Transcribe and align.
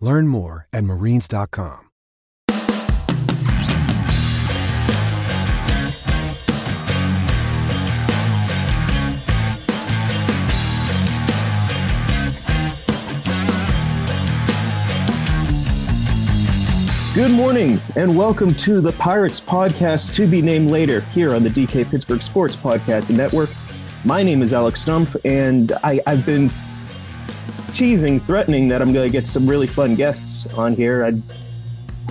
Learn 0.00 0.28
more 0.28 0.68
at 0.72 0.84
marines.com. 0.84 1.88
Good 17.14 17.32
morning 17.32 17.80
and 17.96 18.16
welcome 18.16 18.54
to 18.54 18.80
the 18.80 18.92
Pirates 18.96 19.40
podcast 19.40 20.12
to 20.14 20.28
be 20.28 20.40
named 20.40 20.70
later 20.70 21.00
here 21.00 21.34
on 21.34 21.42
the 21.42 21.50
DK 21.50 21.90
Pittsburgh 21.90 22.22
Sports 22.22 22.54
Podcast 22.54 23.10
Network. 23.10 23.50
My 24.04 24.22
name 24.22 24.40
is 24.40 24.54
Alex 24.54 24.84
Stumpf, 24.84 25.16
and 25.24 25.72
I, 25.82 26.00
I've 26.06 26.24
been 26.24 26.48
teasing, 27.78 28.18
threatening 28.18 28.66
that 28.66 28.82
I'm 28.82 28.92
going 28.92 29.06
to 29.06 29.12
get 29.12 29.28
some 29.28 29.46
really 29.46 29.68
fun 29.68 29.94
guests 29.94 30.52
on 30.54 30.74
here. 30.74 31.04
I, 31.04 31.22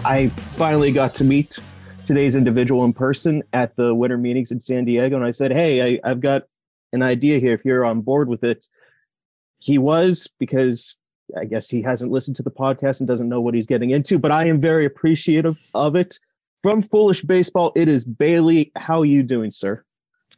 I 0.06 0.30
finally 0.30 0.94
got 0.94 1.14
to 1.16 1.26
meet 1.26 1.60
today's 2.06 2.38
individual 2.38 2.86
in 2.86 2.94
person 2.94 3.44
at 3.52 3.76
the 3.76 3.94
winter 3.94 4.18
meetings 4.18 4.50
in 4.54 4.62
San 4.62 4.86
Diego, 4.86 5.18
and 5.18 5.26
I 5.26 5.32
said, 5.32 5.52
"Hey, 5.52 5.96
I, 5.96 6.10
I've 6.10 6.22
got 6.22 6.44
an 6.94 7.02
idea 7.02 7.40
here. 7.40 7.54
If 7.54 7.66
you're 7.66 7.84
on 7.84 8.00
board 8.00 8.30
with 8.30 8.46
it." 8.46 8.66
He 9.60 9.78
was 9.78 10.34
because 10.40 10.96
I 11.38 11.44
guess 11.44 11.70
he 11.70 11.82
hasn't 11.82 12.14
listened 12.14 12.38
to 12.38 12.44
the 12.44 12.52
podcast 12.52 13.02
and 13.02 13.08
doesn't 13.08 13.28
know 13.28 13.42
what 13.42 13.54
he's 13.54 13.68
getting 13.68 13.90
into, 13.90 14.18
but 14.18 14.32
I 14.32 14.48
am 14.48 14.62
very 14.62 14.86
appreciative 14.86 15.58
of 15.74 15.98
it. 15.98 16.18
From 16.62 16.82
Foolish 16.82 17.24
Baseball, 17.24 17.74
it 17.76 17.90
is 17.90 18.06
Bailey. 18.06 18.72
How 18.78 19.02
are 19.02 19.06
you 19.06 19.22
doing, 19.22 19.52
sir? 19.52 19.84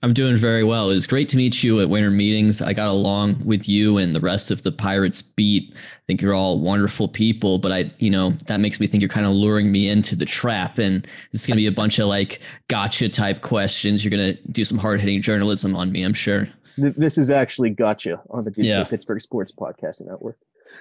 I'm 0.01 0.13
doing 0.13 0.37
very 0.37 0.63
well. 0.63 0.89
It 0.89 0.93
was 0.93 1.07
great 1.07 1.27
to 1.29 1.37
meet 1.37 1.61
you 1.61 1.81
at 1.81 1.89
winter 1.89 2.09
meetings. 2.09 2.61
I 2.61 2.71
got 2.71 2.87
along 2.87 3.41
with 3.43 3.67
you 3.67 3.97
and 3.97 4.15
the 4.15 4.21
rest 4.21 4.49
of 4.49 4.63
the 4.63 4.71
Pirates 4.71 5.21
beat. 5.21 5.73
I 5.75 5.77
think 6.07 6.21
you're 6.21 6.33
all 6.33 6.57
wonderful 6.59 7.09
people, 7.09 7.57
but 7.57 7.73
I, 7.73 7.91
you 7.99 8.09
know, 8.09 8.29
that 8.45 8.61
makes 8.61 8.79
me 8.79 8.87
think 8.87 9.01
you're 9.01 9.09
kind 9.09 9.25
of 9.25 9.33
luring 9.33 9.73
me 9.73 9.89
into 9.89 10.15
the 10.15 10.25
trap. 10.25 10.77
And 10.77 11.03
this 11.33 11.41
is 11.41 11.47
going 11.47 11.57
to 11.57 11.61
be 11.61 11.67
a 11.67 11.71
bunch 11.71 11.99
of 11.99 12.07
like 12.07 12.39
gotcha 12.69 13.09
type 13.09 13.41
questions. 13.41 14.05
You're 14.05 14.17
going 14.17 14.35
to 14.35 14.41
do 14.51 14.63
some 14.63 14.77
hard 14.77 15.01
hitting 15.01 15.21
journalism 15.21 15.75
on 15.75 15.91
me, 15.91 16.03
I'm 16.03 16.13
sure. 16.13 16.47
This 16.77 17.17
is 17.17 17.29
actually 17.29 17.71
gotcha 17.71 18.21
on 18.29 18.45
the 18.45 18.53
yeah. 18.55 18.85
Pittsburgh 18.85 19.19
Sports 19.19 19.51
Podcast 19.51 20.01
Network. 20.05 20.37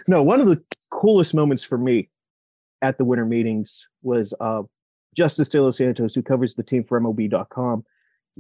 No, 0.07 0.23
one 0.23 0.41
of 0.41 0.47
the 0.47 0.63
coolest 0.91 1.35
moments 1.35 1.65
for 1.65 1.77
me 1.77 2.09
at 2.83 2.99
the 2.99 3.05
winter 3.05 3.25
meetings 3.25 3.89
was 4.03 4.33
uh, 4.39 4.63
Justice 5.17 5.49
De 5.49 5.61
Los 5.61 5.79
Santos, 5.79 6.15
who 6.15 6.23
covers 6.23 6.55
the 6.55 6.63
team 6.63 6.85
for 6.85 7.01
MLB.com. 7.01 7.85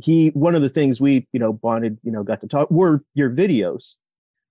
He 0.00 0.28
one 0.28 0.54
of 0.54 0.62
the 0.62 0.68
things 0.68 1.00
we 1.00 1.26
you 1.32 1.40
know 1.40 1.52
bonded 1.52 1.98
you 2.02 2.12
know 2.12 2.22
got 2.22 2.40
to 2.40 2.48
talk 2.48 2.70
were 2.70 3.04
your 3.14 3.30
videos. 3.30 3.96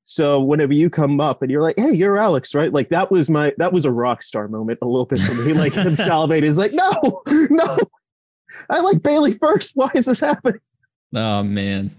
So 0.03 0.41
whenever 0.41 0.73
you 0.73 0.89
come 0.89 1.19
up 1.19 1.41
and 1.41 1.51
you're 1.51 1.61
like, 1.61 1.77
"Hey, 1.77 1.91
you're 1.91 2.17
Alex, 2.17 2.55
right?" 2.55 2.71
Like 2.71 2.89
that 2.89 3.11
was 3.11 3.29
my 3.29 3.53
that 3.57 3.73
was 3.73 3.85
a 3.85 3.91
rock 3.91 4.23
star 4.23 4.47
moment 4.47 4.79
a 4.81 4.85
little 4.85 5.05
bit 5.05 5.19
for 5.19 5.33
me. 5.33 5.53
Like 5.53 5.73
him 5.73 5.95
salivate 5.95 6.43
is 6.43 6.57
like, 6.57 6.71
"No, 6.73 7.23
no, 7.49 7.77
I 8.69 8.79
like 8.79 9.03
Bailey 9.03 9.33
first. 9.33 9.71
Why 9.75 9.91
is 9.93 10.05
this 10.05 10.21
happening?" 10.21 10.61
Oh 11.13 11.43
man. 11.43 11.95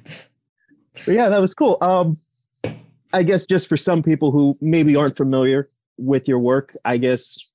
But 1.05 1.15
yeah, 1.15 1.29
that 1.29 1.41
was 1.41 1.55
cool. 1.55 1.79
Um, 1.81 2.17
I 3.13 3.23
guess 3.23 3.47
just 3.47 3.69
for 3.69 3.77
some 3.77 4.03
people 4.03 4.31
who 4.31 4.57
maybe 4.61 4.97
aren't 4.97 5.17
familiar 5.17 5.69
with 5.97 6.29
your 6.29 6.39
work, 6.39 6.77
I 6.85 6.97
guess 6.99 7.53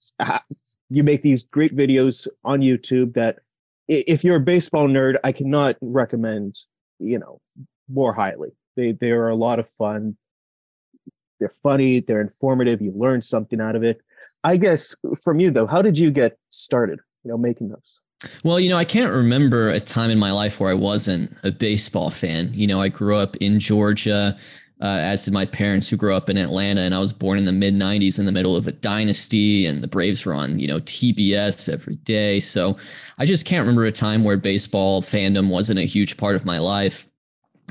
you 0.89 1.03
make 1.03 1.21
these 1.21 1.43
great 1.43 1.75
videos 1.75 2.27
on 2.43 2.61
YouTube 2.61 3.13
that 3.13 3.39
if 3.87 4.23
you're 4.23 4.37
a 4.37 4.41
baseball 4.41 4.87
nerd, 4.87 5.17
I 5.23 5.31
cannot 5.31 5.75
recommend, 5.81 6.57
you 6.99 7.19
know, 7.19 7.41
more 7.89 8.13
highly. 8.13 8.49
They 8.75 8.93
they 8.93 9.11
are 9.11 9.29
a 9.29 9.35
lot 9.35 9.59
of 9.59 9.69
fun. 9.69 10.17
They're 11.39 11.53
funny, 11.61 11.99
they're 11.99 12.21
informative, 12.21 12.81
you 12.81 12.93
learn 12.95 13.21
something 13.21 13.59
out 13.59 13.75
of 13.75 13.83
it. 13.83 14.01
I 14.43 14.55
guess 14.57 14.95
from 15.21 15.39
you 15.39 15.51
though, 15.51 15.67
how 15.67 15.81
did 15.81 15.99
you 15.99 16.09
get 16.09 16.37
started, 16.51 16.99
you 17.23 17.31
know, 17.31 17.37
making 17.37 17.69
those? 17.69 18.01
Well, 18.43 18.59
you 18.59 18.69
know, 18.69 18.77
I 18.77 18.85
can't 18.85 19.11
remember 19.11 19.69
a 19.69 19.81
time 19.81 20.09
in 20.09 20.19
my 20.19 20.31
life 20.31 20.59
where 20.59 20.69
I 20.71 20.75
wasn't 20.75 21.35
a 21.43 21.51
baseball 21.51 22.09
fan. 22.09 22.51
You 22.53 22.67
know, 22.67 22.81
I 22.81 22.87
grew 22.87 23.17
up 23.17 23.35
in 23.37 23.59
Georgia 23.59 24.37
uh, 24.83 24.99
as 24.99 25.23
did 25.23 25.33
my 25.33 25.45
parents 25.45 25.87
who 25.87 25.95
grew 25.95 26.13
up 26.13 26.29
in 26.29 26.37
Atlanta. 26.37 26.81
And 26.81 26.93
I 26.93 26.99
was 26.99 27.13
born 27.13 27.37
in 27.37 27.45
the 27.45 27.53
mid 27.53 27.73
90s 27.73 28.19
in 28.19 28.25
the 28.25 28.33
middle 28.33 28.57
of 28.57 28.67
a 28.67 28.73
dynasty, 28.73 29.65
and 29.65 29.81
the 29.81 29.87
Braves 29.87 30.25
were 30.25 30.33
on, 30.33 30.59
you 30.59 30.67
know, 30.67 30.81
TBS 30.81 31.71
every 31.71 31.95
day. 31.95 32.41
So 32.41 32.75
I 33.17 33.25
just 33.25 33.45
can't 33.45 33.61
remember 33.61 33.85
a 33.85 33.93
time 33.93 34.25
where 34.25 34.35
baseball 34.35 35.01
fandom 35.01 35.47
wasn't 35.47 35.79
a 35.79 35.83
huge 35.83 36.17
part 36.17 36.35
of 36.35 36.45
my 36.45 36.57
life. 36.57 37.07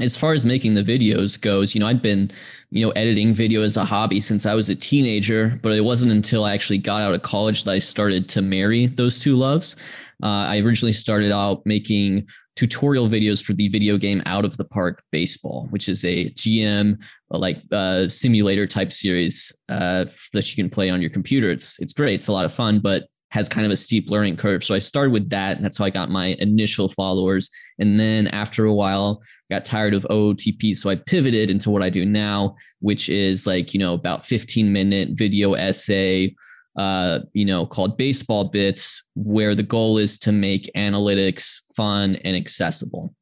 As 0.01 0.17
far 0.17 0.33
as 0.33 0.47
making 0.47 0.73
the 0.73 0.83
videos 0.83 1.39
goes, 1.39 1.75
you 1.75 1.81
know, 1.81 1.87
I'd 1.87 2.01
been, 2.01 2.31
you 2.71 2.83
know, 2.83 2.93
editing 2.93 3.35
video 3.35 3.61
as 3.61 3.77
a 3.77 3.85
hobby 3.85 4.23
since 4.23 4.47
I 4.47 4.55
was 4.55 4.71
a 4.71 4.75
teenager, 4.75 5.61
but 5.61 5.73
it 5.73 5.83
wasn't 5.83 6.13
until 6.13 6.47
I 6.47 6.55
actually 6.55 6.79
got 6.79 7.03
out 7.03 7.15
of 7.15 7.21
college 7.21 7.65
that 7.65 7.73
I 7.73 7.79
started 7.79 8.27
to 8.31 8.41
marry 8.41 8.87
those 8.87 9.23
two 9.23 9.37
loves. 9.37 9.77
Uh, 10.23 10.49
I 10.49 10.61
originally 10.61 10.95
started 10.95 11.31
out 11.31 11.67
making 11.67 12.27
tutorial 12.57 13.09
videos 13.09 13.43
for 13.43 13.55
the 13.55 13.69
video 13.69 13.97
game 13.97 14.23
Out 14.27 14.45
of 14.45 14.57
the 14.57 14.65
Park 14.65 15.03
Baseball, 15.11 15.67
which 15.71 15.89
is 15.89 16.05
a 16.05 16.27
GM 16.31 17.03
uh, 17.33 17.39
like 17.39 17.63
uh, 17.73 18.09
simulator 18.09 18.67
type 18.67 18.93
series 18.93 19.57
uh, 19.69 20.05
that 20.33 20.51
you 20.51 20.63
can 20.63 20.71
play 20.71 20.91
on 20.91 21.01
your 21.01 21.11
computer. 21.11 21.51
It's 21.51 21.81
it's 21.81 21.93
great. 21.93 22.15
It's 22.15 22.29
a 22.29 22.33
lot 22.33 22.45
of 22.45 22.55
fun, 22.55 22.81
but 22.81 23.07
has 23.31 23.49
kind 23.49 23.65
of 23.65 23.73
a 23.73 23.77
steep 23.77 24.11
learning 24.11 24.37
curve. 24.37 24.63
So 24.63 24.75
I 24.75 24.79
started 24.79 25.11
with 25.11 25.31
that, 25.31 25.57
and 25.57 25.65
that's 25.65 25.79
how 25.79 25.87
I 25.87 25.91
got 25.91 26.11
my 26.11 26.37
initial 26.39 26.91
followers. 26.91 27.49
And 27.79 27.99
then 27.99 28.27
after 28.29 28.67
a 28.67 28.75
while, 28.75 29.23
got 29.51 29.65
tired 29.65 29.95
of 29.95 30.07
OOTP, 30.11 30.77
so 30.77 30.91
I 30.91 30.97
pivoted 30.97 31.49
into 31.49 31.71
what 31.71 31.83
I 31.83 31.89
do 31.89 32.05
now, 32.05 32.55
which 32.81 33.09
is 33.09 33.47
like 33.47 33.73
you 33.73 33.81
know 33.81 33.95
about 33.95 34.27
15 34.27 34.71
minute 34.71 35.11
video 35.13 35.55
essay 35.55 36.35
uh, 36.77 37.21
you 37.33 37.45
know, 37.45 37.67
called 37.67 37.97
Baseball 37.99 38.45
Bits, 38.45 39.05
where 39.15 39.55
the 39.55 39.63
goal 39.63 39.99
is 39.99 40.19
to 40.21 40.33
make 40.33 40.71
analytics 40.75 41.61
fun 41.75 42.17
and 42.17 42.37
accessible. 42.37 43.15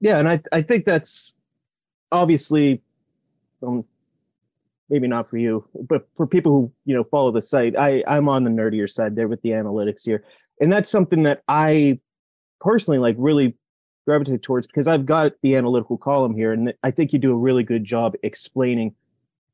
Yeah, 0.00 0.18
and 0.18 0.28
I 0.28 0.40
I 0.52 0.62
think 0.62 0.84
that's 0.84 1.34
obviously, 2.10 2.82
um, 3.62 3.84
maybe 4.90 5.08
not 5.08 5.30
for 5.30 5.38
you, 5.38 5.66
but 5.88 6.06
for 6.16 6.26
people 6.26 6.52
who 6.52 6.72
you 6.84 6.94
know 6.94 7.04
follow 7.04 7.30
the 7.30 7.42
site, 7.42 7.74
I 7.78 8.04
I'm 8.06 8.28
on 8.28 8.44
the 8.44 8.50
nerdier 8.50 8.90
side 8.90 9.16
there 9.16 9.28
with 9.28 9.40
the 9.42 9.50
analytics 9.50 10.04
here, 10.04 10.24
and 10.60 10.72
that's 10.72 10.90
something 10.90 11.22
that 11.22 11.42
I 11.48 12.00
personally 12.60 12.98
like 12.98 13.16
really 13.18 13.56
gravitate 14.06 14.42
towards 14.42 14.66
because 14.66 14.88
I've 14.88 15.06
got 15.06 15.32
the 15.42 15.56
analytical 15.56 15.96
column 15.96 16.34
here, 16.34 16.52
and 16.52 16.74
I 16.82 16.90
think 16.90 17.12
you 17.12 17.18
do 17.18 17.32
a 17.32 17.36
really 17.36 17.62
good 17.62 17.84
job 17.84 18.14
explaining 18.22 18.94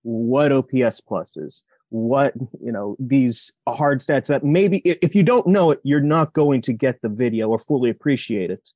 what 0.02 0.50
OPS 0.50 1.00
plus 1.00 1.36
is, 1.36 1.64
what 1.90 2.34
you 2.62 2.70
know 2.70 2.96
these 2.98 3.52
hard 3.66 4.00
stats 4.00 4.26
that 4.26 4.44
maybe 4.44 4.78
if 4.84 5.14
you 5.14 5.22
don't 5.22 5.46
know 5.46 5.70
it 5.70 5.80
you're 5.84 6.00
not 6.00 6.32
going 6.34 6.60
to 6.60 6.72
get 6.72 7.00
the 7.00 7.08
video 7.08 7.48
or 7.48 7.58
fully 7.58 7.90
appreciate 7.90 8.50
it. 8.50 8.70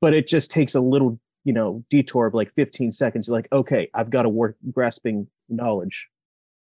But 0.00 0.14
it 0.14 0.28
just 0.28 0.50
takes 0.50 0.74
a 0.74 0.80
little 0.80 1.18
you 1.44 1.52
know 1.52 1.84
detour 1.90 2.26
of 2.26 2.34
like 2.34 2.52
15 2.54 2.90
seconds. 2.90 3.28
You're 3.28 3.36
like 3.36 3.48
okay 3.52 3.88
i've 3.94 4.10
got 4.10 4.22
to 4.22 4.28
work 4.28 4.56
grasping 4.70 5.26
knowledge 5.48 6.08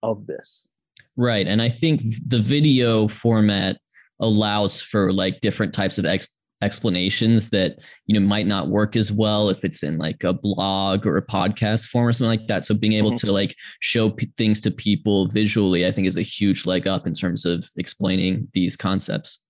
of 0.02 0.26
this. 0.26 0.68
Right 1.16 1.46
and 1.46 1.62
i 1.62 1.68
think 1.68 2.02
the 2.26 2.40
video 2.40 3.08
format 3.08 3.78
allows 4.20 4.80
for 4.80 5.12
like 5.12 5.40
different 5.40 5.72
types 5.74 5.98
of 5.98 6.04
ex- 6.04 6.28
explanations 6.64 7.50
that 7.50 7.84
you 8.06 8.18
know 8.18 8.26
might 8.26 8.46
not 8.46 8.68
work 8.68 8.96
as 8.96 9.12
well 9.12 9.50
if 9.50 9.64
it's 9.64 9.82
in 9.82 9.98
like 9.98 10.24
a 10.24 10.32
blog 10.32 11.06
or 11.06 11.16
a 11.16 11.26
podcast 11.26 11.88
form 11.88 12.08
or 12.08 12.12
something 12.12 12.38
like 12.38 12.48
that 12.48 12.64
so 12.64 12.74
being 12.74 12.94
able 12.94 13.10
mm-hmm. 13.10 13.26
to 13.26 13.32
like 13.32 13.54
show 13.80 14.10
p- 14.10 14.32
things 14.36 14.60
to 14.60 14.70
people 14.70 15.28
visually 15.28 15.86
i 15.86 15.90
think 15.90 16.06
is 16.06 16.16
a 16.16 16.22
huge 16.22 16.66
leg 16.66 16.88
up 16.88 17.06
in 17.06 17.14
terms 17.14 17.44
of 17.44 17.64
explaining 17.76 18.48
these 18.54 18.76
concepts 18.76 19.44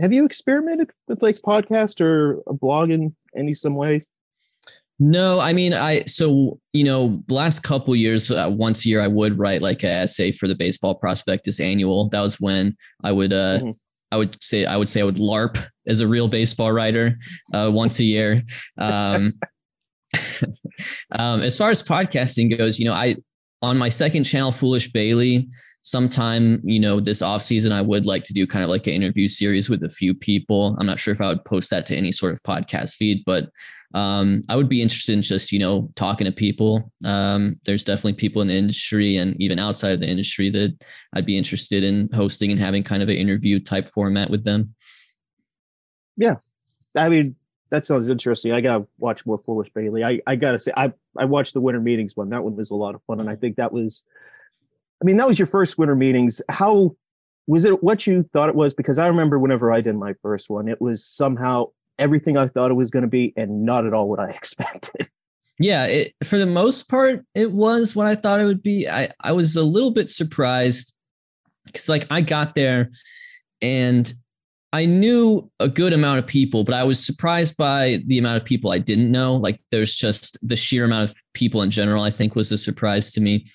have 0.00 0.12
you 0.12 0.24
experimented 0.24 0.90
with 1.08 1.22
like 1.22 1.36
podcast 1.46 2.00
or 2.00 2.42
a 2.46 2.54
blog 2.54 2.90
in 2.90 3.10
any 3.36 3.54
some 3.54 3.74
way 3.74 4.00
no, 5.04 5.40
I 5.40 5.52
mean, 5.52 5.74
I 5.74 6.04
so 6.04 6.60
you 6.72 6.84
know, 6.84 7.24
last 7.28 7.60
couple 7.60 7.96
years, 7.96 8.30
uh, 8.30 8.46
once 8.48 8.86
a 8.86 8.88
year, 8.88 9.00
I 9.00 9.08
would 9.08 9.36
write 9.36 9.60
like 9.60 9.82
an 9.82 9.90
essay 9.90 10.30
for 10.30 10.46
the 10.46 10.54
Baseball 10.54 10.94
Prospectus 10.94 11.58
Annual. 11.58 12.10
That 12.10 12.20
was 12.20 12.40
when 12.40 12.76
I 13.02 13.10
would, 13.10 13.32
uh, 13.32 13.58
mm-hmm. 13.58 13.70
I 14.12 14.16
would 14.18 14.36
say, 14.40 14.64
I 14.64 14.76
would 14.76 14.88
say, 14.88 15.00
I 15.00 15.04
would 15.04 15.16
LARP 15.16 15.58
as 15.86 16.00
a 16.00 16.06
real 16.06 16.28
baseball 16.28 16.72
writer 16.72 17.18
uh, 17.54 17.70
once 17.72 17.98
a 18.00 18.04
year. 18.04 18.42
Um, 18.78 19.34
um, 21.12 21.42
as 21.42 21.56
far 21.56 21.70
as 21.70 21.82
podcasting 21.82 22.56
goes, 22.56 22.78
you 22.78 22.84
know, 22.84 22.92
I 22.92 23.16
on 23.62 23.78
my 23.78 23.88
second 23.88 24.24
channel, 24.24 24.52
Foolish 24.52 24.90
Bailey, 24.92 25.48
sometime 25.82 26.60
you 26.62 26.78
know 26.78 27.00
this 27.00 27.22
off 27.22 27.42
season 27.42 27.72
i 27.72 27.82
would 27.82 28.06
like 28.06 28.22
to 28.22 28.32
do 28.32 28.46
kind 28.46 28.62
of 28.62 28.70
like 28.70 28.86
an 28.86 28.92
interview 28.92 29.26
series 29.26 29.68
with 29.68 29.82
a 29.82 29.88
few 29.88 30.14
people 30.14 30.76
i'm 30.78 30.86
not 30.86 31.00
sure 31.00 31.12
if 31.12 31.20
i 31.20 31.26
would 31.26 31.44
post 31.44 31.70
that 31.70 31.84
to 31.84 31.96
any 31.96 32.12
sort 32.12 32.32
of 32.32 32.40
podcast 32.44 32.94
feed 32.94 33.20
but 33.26 33.48
um, 33.94 34.42
I 34.48 34.56
would 34.56 34.68
be 34.68 34.82
interested 34.82 35.12
in 35.12 35.22
just, 35.22 35.52
you 35.52 35.58
know, 35.58 35.90
talking 35.96 36.24
to 36.24 36.32
people. 36.32 36.90
Um, 37.04 37.58
there's 37.64 37.84
definitely 37.84 38.14
people 38.14 38.42
in 38.42 38.48
the 38.48 38.56
industry 38.56 39.16
and 39.16 39.36
even 39.40 39.58
outside 39.58 39.92
of 39.92 40.00
the 40.00 40.08
industry 40.08 40.48
that 40.50 40.84
I'd 41.14 41.26
be 41.26 41.36
interested 41.36 41.84
in 41.84 42.08
hosting 42.12 42.50
and 42.50 42.60
having 42.60 42.82
kind 42.82 43.02
of 43.02 43.08
an 43.08 43.16
interview 43.16 43.60
type 43.60 43.86
format 43.86 44.30
with 44.30 44.44
them. 44.44 44.74
Yeah. 46.16 46.36
I 46.96 47.08
mean, 47.08 47.36
that 47.70 47.86
sounds 47.86 48.08
interesting. 48.08 48.52
I 48.52 48.60
gotta 48.60 48.86
watch 48.98 49.24
more 49.24 49.38
Foolish 49.38 49.70
Bailey. 49.74 50.04
I, 50.04 50.20
I 50.26 50.36
gotta 50.36 50.58
say, 50.58 50.72
I, 50.76 50.92
I 51.16 51.24
watched 51.24 51.54
the 51.54 51.60
winter 51.60 51.80
meetings 51.80 52.16
one. 52.16 52.28
That 52.30 52.44
one 52.44 52.56
was 52.56 52.70
a 52.70 52.76
lot 52.76 52.94
of 52.94 53.02
fun. 53.04 53.20
And 53.20 53.30
I 53.30 53.36
think 53.36 53.56
that 53.56 53.72
was, 53.72 54.04
I 55.02 55.04
mean, 55.04 55.16
that 55.16 55.26
was 55.26 55.38
your 55.38 55.46
first 55.46 55.78
winter 55.78 55.96
meetings. 55.96 56.42
How 56.48 56.94
was 57.46 57.64
it 57.64 57.82
what 57.82 58.06
you 58.06 58.28
thought 58.32 58.48
it 58.48 58.54
was? 58.54 58.74
Because 58.74 58.98
I 58.98 59.06
remember 59.06 59.38
whenever 59.38 59.72
I 59.72 59.80
did 59.80 59.96
my 59.96 60.14
first 60.22 60.50
one, 60.50 60.68
it 60.68 60.80
was 60.80 61.04
somehow 61.04 61.66
everything 61.98 62.36
I 62.36 62.48
thought 62.48 62.70
it 62.70 62.74
was 62.74 62.90
going 62.90 63.02
to 63.02 63.08
be 63.08 63.32
and 63.36 63.64
not 63.64 63.86
at 63.86 63.94
all 63.94 64.08
what 64.08 64.20
I 64.20 64.28
expected. 64.30 65.08
Yeah, 65.58 65.86
it, 65.86 66.14
for 66.24 66.38
the 66.38 66.46
most 66.46 66.88
part, 66.88 67.24
it 67.34 67.52
was 67.52 67.94
what 67.94 68.06
I 68.06 68.14
thought 68.14 68.40
it 68.40 68.44
would 68.44 68.62
be. 68.62 68.88
I, 68.88 69.10
I 69.20 69.32
was 69.32 69.54
a 69.56 69.62
little 69.62 69.92
bit 69.92 70.10
surprised 70.10 70.96
because, 71.66 71.88
like, 71.88 72.06
I 72.10 72.20
got 72.20 72.54
there 72.54 72.90
and 73.60 74.12
I 74.72 74.86
knew 74.86 75.50
a 75.60 75.68
good 75.68 75.92
amount 75.92 76.18
of 76.18 76.26
people, 76.26 76.64
but 76.64 76.74
I 76.74 76.82
was 76.82 77.04
surprised 77.04 77.56
by 77.56 78.00
the 78.06 78.18
amount 78.18 78.38
of 78.38 78.44
people 78.44 78.70
I 78.70 78.78
didn't 78.78 79.10
know. 79.10 79.34
Like, 79.34 79.60
there's 79.70 79.94
just 79.94 80.38
the 80.42 80.56
sheer 80.56 80.84
amount 80.84 81.10
of 81.10 81.16
people 81.34 81.60
in 81.62 81.70
general, 81.70 82.02
I 82.02 82.10
think, 82.10 82.34
was 82.34 82.50
a 82.52 82.58
surprise 82.58 83.12
to 83.12 83.20
me. 83.20 83.46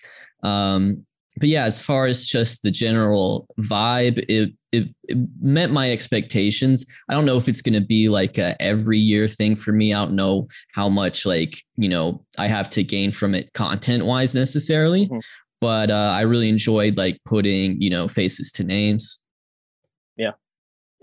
Um, 0.43 1.05
but 1.39 1.49
yeah, 1.49 1.65
as 1.65 1.81
far 1.81 2.05
as 2.05 2.27
just 2.27 2.63
the 2.63 2.71
general 2.71 3.47
vibe, 3.61 4.23
it 4.27 4.53
it, 4.71 4.89
it 5.07 5.17
met 5.41 5.71
my 5.71 5.91
expectations. 5.91 6.85
I 7.09 7.13
don't 7.13 7.25
know 7.25 7.37
if 7.37 7.47
it's 7.47 7.61
going 7.61 7.79
to 7.79 7.85
be 7.85 8.09
like 8.09 8.37
a 8.37 8.59
every 8.61 8.97
year 8.97 9.27
thing 9.27 9.55
for 9.55 9.71
me. 9.71 9.93
I 9.93 10.03
don't 10.03 10.15
know 10.15 10.47
how 10.73 10.89
much 10.89 11.25
like 11.25 11.61
you 11.75 11.89
know 11.89 12.23
I 12.37 12.47
have 12.47 12.69
to 12.71 12.83
gain 12.83 13.11
from 13.11 13.35
it 13.35 13.53
content 13.53 14.05
wise 14.05 14.35
necessarily, 14.35 15.05
mm-hmm. 15.05 15.19
but 15.61 15.91
uh, 15.91 16.11
I 16.15 16.21
really 16.21 16.49
enjoyed 16.49 16.97
like 16.97 17.19
putting 17.25 17.79
you 17.81 17.89
know 17.89 18.07
faces 18.07 18.51
to 18.53 18.63
names. 18.63 19.19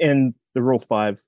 And 0.00 0.34
the 0.54 0.62
Rule 0.62 0.78
Five 0.78 1.20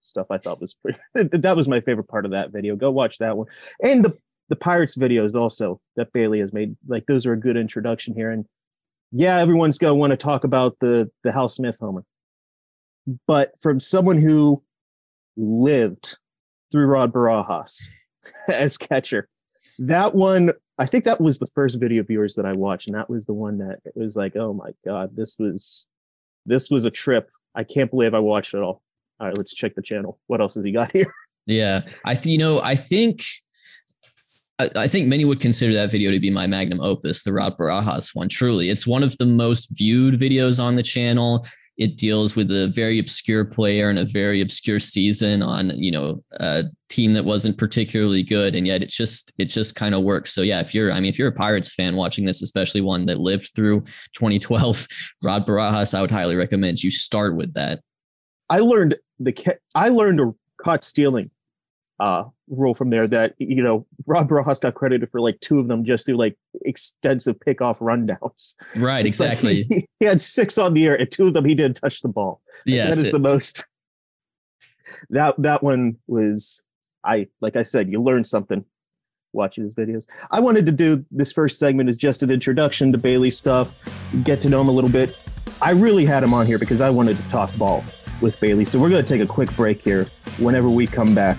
stuff 0.00 0.26
I 0.30 0.38
thought 0.38 0.60
was 0.60 0.74
pretty. 0.74 0.98
that 1.14 1.56
was 1.56 1.68
my 1.68 1.80
favorite 1.80 2.08
part 2.08 2.24
of 2.24 2.32
that 2.32 2.50
video. 2.50 2.76
Go 2.76 2.90
watch 2.90 3.18
that 3.18 3.36
one, 3.36 3.46
and 3.82 4.04
the 4.04 4.16
the 4.48 4.56
Pirates 4.56 4.96
videos 4.96 5.34
also 5.34 5.80
that 5.96 6.12
Bailey 6.12 6.40
has 6.40 6.52
made. 6.52 6.76
Like 6.86 7.06
those 7.06 7.26
are 7.26 7.32
a 7.32 7.40
good 7.40 7.56
introduction 7.56 8.14
here. 8.14 8.30
And 8.30 8.44
yeah, 9.10 9.38
everyone's 9.38 9.78
gonna 9.78 9.94
want 9.94 10.10
to 10.10 10.16
talk 10.16 10.44
about 10.44 10.76
the 10.80 11.10
the 11.24 11.32
Hal 11.32 11.48
Smith 11.48 11.78
homer, 11.80 12.04
but 13.26 13.52
from 13.60 13.80
someone 13.80 14.20
who 14.20 14.62
lived 15.36 16.18
through 16.70 16.86
Rod 16.86 17.12
Barajas 17.12 17.88
as 18.48 18.76
catcher, 18.76 19.28
that 19.78 20.14
one 20.14 20.52
I 20.78 20.86
think 20.86 21.04
that 21.04 21.20
was 21.20 21.38
the 21.38 21.46
first 21.54 21.78
video 21.78 22.02
viewers 22.02 22.34
that 22.34 22.46
I 22.46 22.54
watched, 22.54 22.88
and 22.88 22.96
that 22.96 23.10
was 23.10 23.26
the 23.26 23.34
one 23.34 23.58
that 23.58 23.80
it 23.84 23.92
was 23.94 24.16
like, 24.16 24.36
oh 24.36 24.52
my 24.52 24.70
god, 24.84 25.14
this 25.14 25.38
was 25.38 25.86
this 26.46 26.70
was 26.70 26.84
a 26.84 26.90
trip. 26.90 27.30
I 27.54 27.64
can't 27.64 27.90
believe 27.90 28.14
I 28.14 28.18
watched 28.18 28.54
it 28.54 28.62
all. 28.62 28.82
All 29.20 29.26
right, 29.28 29.36
let's 29.36 29.54
check 29.54 29.74
the 29.74 29.82
channel. 29.82 30.18
What 30.26 30.40
else 30.40 30.54
has 30.54 30.64
he 30.64 30.72
got 30.72 30.92
here? 30.96 31.12
Yeah, 31.46 31.82
I 32.04 32.14
th- 32.14 32.26
you 32.26 32.38
know 32.38 32.60
I 32.62 32.74
think 32.74 33.22
I, 34.76 34.86
think 34.86 35.08
many 35.08 35.24
would 35.24 35.40
consider 35.40 35.72
that 35.74 35.90
video 35.90 36.10
to 36.10 36.20
be 36.20 36.30
my 36.30 36.46
magnum 36.46 36.80
opus, 36.80 37.24
the 37.24 37.32
Rod 37.32 37.56
Barajas 37.58 38.14
one. 38.14 38.28
Truly, 38.28 38.70
it's 38.70 38.86
one 38.86 39.02
of 39.02 39.16
the 39.18 39.26
most 39.26 39.76
viewed 39.76 40.20
videos 40.20 40.62
on 40.62 40.76
the 40.76 40.82
channel. 40.82 41.44
It 41.82 41.96
deals 41.96 42.36
with 42.36 42.50
a 42.50 42.68
very 42.68 42.98
obscure 43.00 43.44
player 43.44 43.90
and 43.90 43.98
a 43.98 44.04
very 44.04 44.40
obscure 44.40 44.78
season 44.78 45.42
on, 45.42 45.70
you 45.76 45.90
know, 45.90 46.22
a 46.38 46.64
team 46.88 47.12
that 47.14 47.24
wasn't 47.24 47.58
particularly 47.58 48.22
good, 48.22 48.54
and 48.54 48.66
yet 48.66 48.82
it 48.82 48.88
just 48.88 49.32
it 49.38 49.46
just 49.46 49.74
kind 49.74 49.94
of 49.94 50.02
works. 50.02 50.32
So 50.32 50.42
yeah, 50.42 50.60
if 50.60 50.74
you're, 50.74 50.92
I 50.92 51.00
mean, 51.00 51.10
if 51.10 51.18
you're 51.18 51.28
a 51.28 51.32
Pirates 51.32 51.74
fan 51.74 51.96
watching 51.96 52.24
this, 52.24 52.40
especially 52.40 52.82
one 52.82 53.06
that 53.06 53.18
lived 53.18 53.50
through 53.56 53.80
2012, 54.14 54.86
Rod 55.24 55.44
Barajas, 55.44 55.92
I 55.92 56.00
would 56.00 56.12
highly 56.12 56.36
recommend 56.36 56.82
you 56.84 56.90
start 56.90 57.34
with 57.34 57.52
that. 57.54 57.80
I 58.48 58.58
learned 58.58 58.96
the 59.18 59.58
I 59.74 59.88
learned 59.88 60.20
a 60.20 60.32
caught 60.62 60.84
stealing 60.84 61.30
uh, 61.98 62.24
rule 62.52 62.74
from 62.74 62.90
there 62.90 63.06
that 63.06 63.34
you 63.38 63.62
know 63.62 63.86
Rob 64.06 64.28
Barajas 64.28 64.60
got 64.60 64.74
credited 64.74 65.10
for 65.10 65.20
like 65.20 65.40
two 65.40 65.58
of 65.58 65.68
them 65.68 65.84
just 65.84 66.06
through 66.06 66.16
like 66.16 66.36
extensive 66.64 67.36
pickoff 67.40 67.78
rundowns. 67.78 68.54
Right, 68.76 69.06
exactly. 69.06 69.58
Like 69.58 69.66
he, 69.68 69.88
he, 70.00 70.06
had 70.06 70.20
six 70.20 70.58
on 70.58 70.74
the 70.74 70.86
air, 70.86 70.94
and 70.94 71.10
two 71.10 71.26
of 71.26 71.34
them 71.34 71.44
he 71.44 71.54
didn't 71.54 71.76
touch 71.76 72.00
the 72.00 72.08
ball. 72.08 72.40
Yes, 72.66 72.96
that 72.96 73.02
is 73.02 73.08
it, 73.08 73.12
the 73.12 73.18
most. 73.18 73.64
That 75.10 75.36
that 75.38 75.62
one 75.62 75.96
was 76.06 76.64
I 77.04 77.28
like 77.40 77.56
I 77.56 77.62
said, 77.62 77.90
you 77.90 78.02
learned 78.02 78.26
something 78.26 78.64
watching 79.32 79.64
his 79.64 79.74
videos. 79.74 80.06
I 80.30 80.40
wanted 80.40 80.66
to 80.66 80.72
do 80.72 81.04
this 81.10 81.32
first 81.32 81.58
segment 81.58 81.88
as 81.88 81.96
just 81.96 82.22
an 82.22 82.30
introduction 82.30 82.92
to 82.92 82.98
Bailey 82.98 83.30
stuff, 83.30 83.78
get 84.24 84.40
to 84.42 84.50
know 84.50 84.60
him 84.60 84.68
a 84.68 84.72
little 84.72 84.90
bit. 84.90 85.18
I 85.62 85.70
really 85.70 86.04
had 86.04 86.22
him 86.22 86.34
on 86.34 86.46
here 86.46 86.58
because 86.58 86.80
I 86.80 86.90
wanted 86.90 87.16
to 87.16 87.28
talk 87.28 87.56
ball 87.56 87.84
with 88.20 88.38
Bailey. 88.40 88.64
So 88.64 88.78
we're 88.78 88.90
going 88.90 89.04
to 89.04 89.08
take 89.08 89.22
a 89.22 89.26
quick 89.26 89.54
break 89.56 89.80
here. 89.80 90.04
Whenever 90.38 90.68
we 90.68 90.86
come 90.86 91.14
back, 91.14 91.38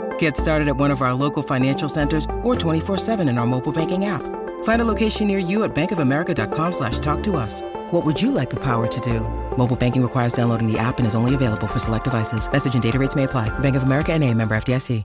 Get 0.21 0.37
started 0.37 0.67
at 0.67 0.77
one 0.77 0.91
of 0.91 1.01
our 1.01 1.15
local 1.15 1.41
financial 1.41 1.89
centers 1.89 2.25
or 2.43 2.53
24-7 2.53 3.27
in 3.27 3.39
our 3.39 3.47
mobile 3.47 3.71
banking 3.71 4.05
app. 4.05 4.21
Find 4.63 4.79
a 4.79 4.85
location 4.85 5.25
near 5.25 5.39
you 5.39 5.63
at 5.63 5.73
bankofamerica.com 5.73 6.73
slash 6.73 6.99
talk 6.99 7.23
to 7.23 7.37
us. 7.37 7.63
What 7.89 8.05
would 8.05 8.21
you 8.21 8.29
like 8.29 8.51
the 8.51 8.59
power 8.59 8.85
to 8.85 8.99
do? 9.01 9.21
Mobile 9.57 9.75
banking 9.75 10.03
requires 10.03 10.33
downloading 10.33 10.71
the 10.71 10.77
app 10.77 10.99
and 10.99 11.07
is 11.07 11.15
only 11.15 11.33
available 11.33 11.65
for 11.65 11.79
select 11.79 12.03
devices. 12.03 12.51
Message 12.51 12.75
and 12.75 12.83
data 12.83 12.99
rates 12.99 13.15
may 13.15 13.23
apply. 13.23 13.49
Bank 13.59 13.75
of 13.75 13.81
America 13.81 14.13
and 14.13 14.23
a 14.23 14.31
member 14.31 14.53
FDIC. 14.53 15.03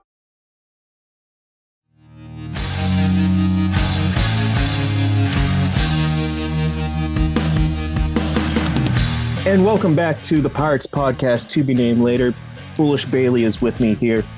And 9.47 9.65
welcome 9.65 9.95
back 9.97 10.23
to 10.25 10.43
the 10.43 10.51
Pirates 10.51 10.87
podcast 10.87 11.49
to 11.51 11.65
be 11.65 11.73
named 11.73 12.03
later. 12.03 12.33
Foolish 12.75 13.07
Bailey 13.07 13.45
is 13.45 13.63
with 13.63 13.81
me 13.81 13.95
here 13.95 14.23
I 14.23 14.36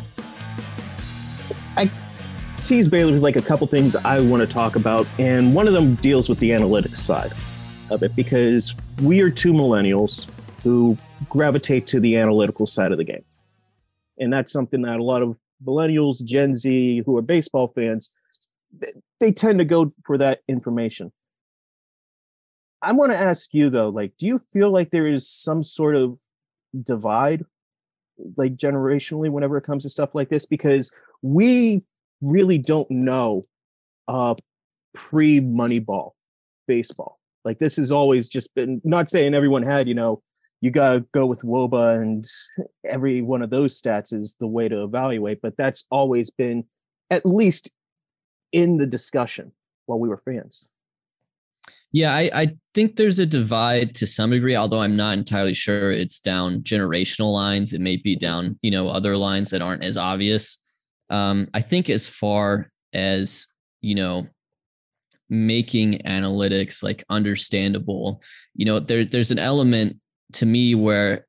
tease 2.62 2.88
Bailey 2.88 3.12
with 3.12 3.22
like 3.22 3.36
a 3.36 3.42
couple 3.42 3.66
things 3.66 3.96
I 3.96 4.20
want 4.20 4.40
to 4.40 4.46
talk 4.46 4.76
about, 4.76 5.06
and 5.18 5.54
one 5.54 5.66
of 5.66 5.72
them 5.72 5.94
deals 5.96 6.28
with 6.28 6.38
the 6.38 6.50
analytics 6.50 6.98
side 6.98 7.32
of 7.90 8.02
it 8.02 8.14
because 8.16 8.74
we 9.02 9.20
are 9.20 9.30
two 9.30 9.52
millennials 9.52 10.26
who 10.62 10.96
gravitate 11.28 11.86
to 11.88 12.00
the 12.00 12.16
analytical 12.16 12.66
side 12.66 12.92
of 12.92 12.98
the 12.98 13.04
game. 13.04 13.24
And 14.18 14.32
that's 14.32 14.52
something 14.52 14.82
that 14.82 14.98
a 14.98 15.02
lot 15.02 15.22
of 15.22 15.36
millennials, 15.64 16.24
Gen 16.24 16.54
Z, 16.56 17.02
who 17.06 17.16
are 17.16 17.22
baseball 17.22 17.68
fans, 17.74 18.18
they 19.20 19.32
tend 19.32 19.58
to 19.58 19.64
go 19.64 19.92
for 20.04 20.18
that 20.18 20.40
information. 20.48 21.12
I 22.82 22.92
want 22.92 23.12
to 23.12 23.18
ask 23.18 23.54
you 23.54 23.70
though, 23.70 23.88
like, 23.88 24.12
do 24.18 24.26
you 24.26 24.40
feel 24.52 24.70
like 24.70 24.90
there 24.90 25.06
is 25.06 25.28
some 25.28 25.62
sort 25.62 25.96
of 25.96 26.18
divide 26.80 27.44
like 28.36 28.56
generationally 28.56 29.30
whenever 29.30 29.56
it 29.56 29.64
comes 29.64 29.84
to 29.84 29.88
stuff 29.88 30.14
like 30.14 30.28
this 30.28 30.44
because 30.44 30.92
we 31.22 31.82
really 32.20 32.58
don't 32.58 32.90
know 32.90 33.42
uh 34.08 34.34
pre 34.94 35.40
Moneyball 35.40 36.12
baseball. 36.66 37.18
Like 37.44 37.58
this 37.58 37.76
has 37.76 37.90
always 37.90 38.28
just 38.28 38.54
been 38.54 38.80
not 38.84 39.08
saying 39.08 39.34
everyone 39.34 39.62
had, 39.62 39.88
you 39.88 39.94
know, 39.94 40.22
you 40.60 40.70
got 40.70 40.92
to 40.94 41.00
go 41.12 41.24
with 41.26 41.42
WOBA 41.42 42.02
and 42.02 42.24
every 42.86 43.22
one 43.22 43.42
of 43.42 43.50
those 43.50 43.80
stats 43.80 44.12
is 44.12 44.36
the 44.40 44.46
way 44.46 44.68
to 44.68 44.82
evaluate, 44.82 45.40
but 45.40 45.56
that's 45.56 45.84
always 45.90 46.30
been 46.30 46.64
at 47.10 47.24
least 47.24 47.72
in 48.52 48.78
the 48.78 48.86
discussion 48.86 49.52
while 49.86 49.98
we 49.98 50.08
were 50.08 50.18
fans. 50.18 50.70
Yeah, 51.90 52.14
I, 52.14 52.30
I 52.34 52.56
think 52.74 52.96
there's 52.96 53.18
a 53.18 53.24
divide 53.24 53.94
to 53.94 54.06
some 54.06 54.30
degree, 54.30 54.56
although 54.56 54.82
I'm 54.82 54.96
not 54.96 55.16
entirely 55.16 55.54
sure 55.54 55.90
it's 55.90 56.20
down 56.20 56.60
generational 56.60 57.32
lines. 57.32 57.72
It 57.72 57.80
may 57.80 57.96
be 57.96 58.14
down, 58.14 58.58
you 58.60 58.70
know, 58.70 58.88
other 58.88 59.16
lines 59.16 59.50
that 59.50 59.62
aren't 59.62 59.84
as 59.84 59.96
obvious. 59.96 60.62
Um, 61.10 61.48
I 61.54 61.60
think 61.60 61.90
as 61.90 62.06
far 62.06 62.70
as, 62.92 63.46
you 63.80 63.94
know, 63.94 64.26
making 65.30 65.98
analytics 66.06 66.82
like 66.82 67.04
understandable, 67.10 68.22
you 68.54 68.64
know, 68.64 68.78
there, 68.80 69.04
there's 69.04 69.30
an 69.30 69.38
element 69.38 69.96
to 70.34 70.46
me 70.46 70.74
where 70.74 71.26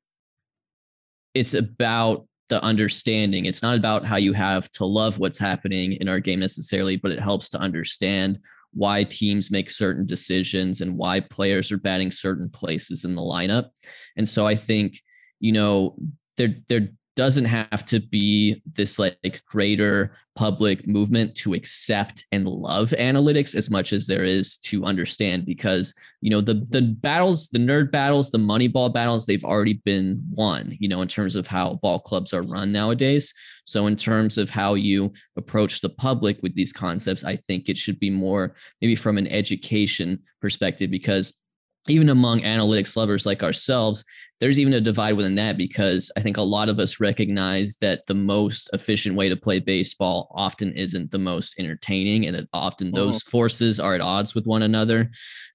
it's 1.34 1.54
about 1.54 2.26
the 2.48 2.62
understanding. 2.62 3.46
It's 3.46 3.62
not 3.62 3.76
about 3.76 4.04
how 4.04 4.16
you 4.16 4.32
have 4.32 4.70
to 4.72 4.84
love 4.84 5.18
what's 5.18 5.38
happening 5.38 5.92
in 5.92 6.08
our 6.08 6.18
game 6.18 6.40
necessarily, 6.40 6.96
but 6.96 7.12
it 7.12 7.20
helps 7.20 7.48
to 7.50 7.58
understand 7.58 8.38
why 8.72 9.04
teams 9.04 9.50
make 9.50 9.70
certain 9.70 10.06
decisions 10.06 10.80
and 10.80 10.96
why 10.96 11.20
players 11.20 11.72
are 11.72 11.78
batting 11.78 12.10
certain 12.10 12.48
places 12.48 13.04
in 13.04 13.14
the 13.14 13.22
lineup. 13.22 13.70
And 14.16 14.28
so 14.28 14.46
I 14.46 14.54
think, 14.54 15.00
you 15.40 15.52
know, 15.52 15.96
there 16.36 16.54
there 16.68 16.88
doesn't 17.20 17.44
have 17.44 17.84
to 17.84 18.00
be 18.00 18.62
this 18.64 18.98
like 18.98 19.42
greater 19.44 20.10
public 20.36 20.88
movement 20.88 21.34
to 21.34 21.52
accept 21.52 22.24
and 22.32 22.48
love 22.48 22.94
analytics 22.98 23.54
as 23.54 23.68
much 23.68 23.92
as 23.92 24.06
there 24.06 24.24
is 24.24 24.56
to 24.56 24.86
understand 24.86 25.44
because 25.44 25.94
you 26.22 26.30
know 26.30 26.40
the 26.40 26.66
the 26.70 26.80
battles 26.80 27.48
the 27.48 27.58
nerd 27.58 27.92
battles 27.92 28.30
the 28.30 28.38
money 28.38 28.68
ball 28.68 28.88
battles 28.88 29.26
they've 29.26 29.44
already 29.44 29.82
been 29.84 30.18
won 30.30 30.74
you 30.80 30.88
know 30.88 31.02
in 31.02 31.08
terms 31.08 31.36
of 31.36 31.46
how 31.46 31.74
ball 31.82 31.98
clubs 31.98 32.32
are 32.32 32.40
run 32.40 32.72
nowadays. 32.72 33.34
So 33.66 33.86
in 33.86 33.96
terms 33.96 34.38
of 34.38 34.48
how 34.48 34.72
you 34.72 35.12
approach 35.36 35.82
the 35.82 35.90
public 35.90 36.38
with 36.42 36.54
these 36.54 36.72
concepts 36.72 37.22
i 37.22 37.36
think 37.36 37.68
it 37.68 37.76
should 37.76 38.00
be 38.00 38.08
more 38.08 38.54
maybe 38.80 38.96
from 38.96 39.18
an 39.18 39.26
education 39.26 40.18
perspective 40.40 40.90
because 40.90 41.39
even 41.88 42.08
among 42.10 42.40
analytics 42.40 42.96
lovers 42.96 43.26
like 43.26 43.42
ourselves, 43.42 44.04
there's 44.38 44.58
even 44.58 44.72
a 44.72 44.80
divide 44.80 45.16
within 45.16 45.34
that 45.34 45.58
because 45.58 46.10
I 46.16 46.20
think 46.20 46.38
a 46.38 46.42
lot 46.42 46.70
of 46.70 46.78
us 46.78 46.98
recognize 46.98 47.76
that 47.82 48.06
the 48.06 48.14
most 48.14 48.70
efficient 48.72 49.14
way 49.14 49.28
to 49.28 49.36
play 49.36 49.60
baseball 49.60 50.30
often 50.34 50.72
isn't 50.72 51.10
the 51.10 51.18
most 51.18 51.58
entertaining, 51.58 52.26
and 52.26 52.34
that 52.34 52.48
often 52.54 52.88
mm-hmm. 52.88 52.96
those 52.96 53.22
forces 53.22 53.78
are 53.78 53.94
at 53.94 54.00
odds 54.00 54.34
with 54.34 54.46
one 54.46 54.62
another. 54.62 55.10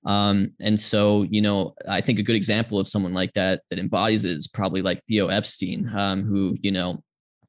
Um, 0.06 0.52
and 0.62 0.80
so, 0.80 1.24
you 1.24 1.42
know, 1.42 1.74
I 1.90 2.02
think 2.02 2.20
a 2.20 2.24
good 2.24 2.36
example 2.36 2.80
of 2.80 2.88
someone 2.88 3.14
like 3.14 3.34
that 3.34 3.62
that 3.70 3.80
embodies 3.80 4.24
it 4.24 4.38
is 4.38 4.48
probably 4.48 4.84
like 4.84 5.02
Theo 5.08 5.28
Epstein, 5.28 5.90
um, 5.96 6.24
who, 6.24 6.56
you 6.62 6.72
know, 6.72 7.04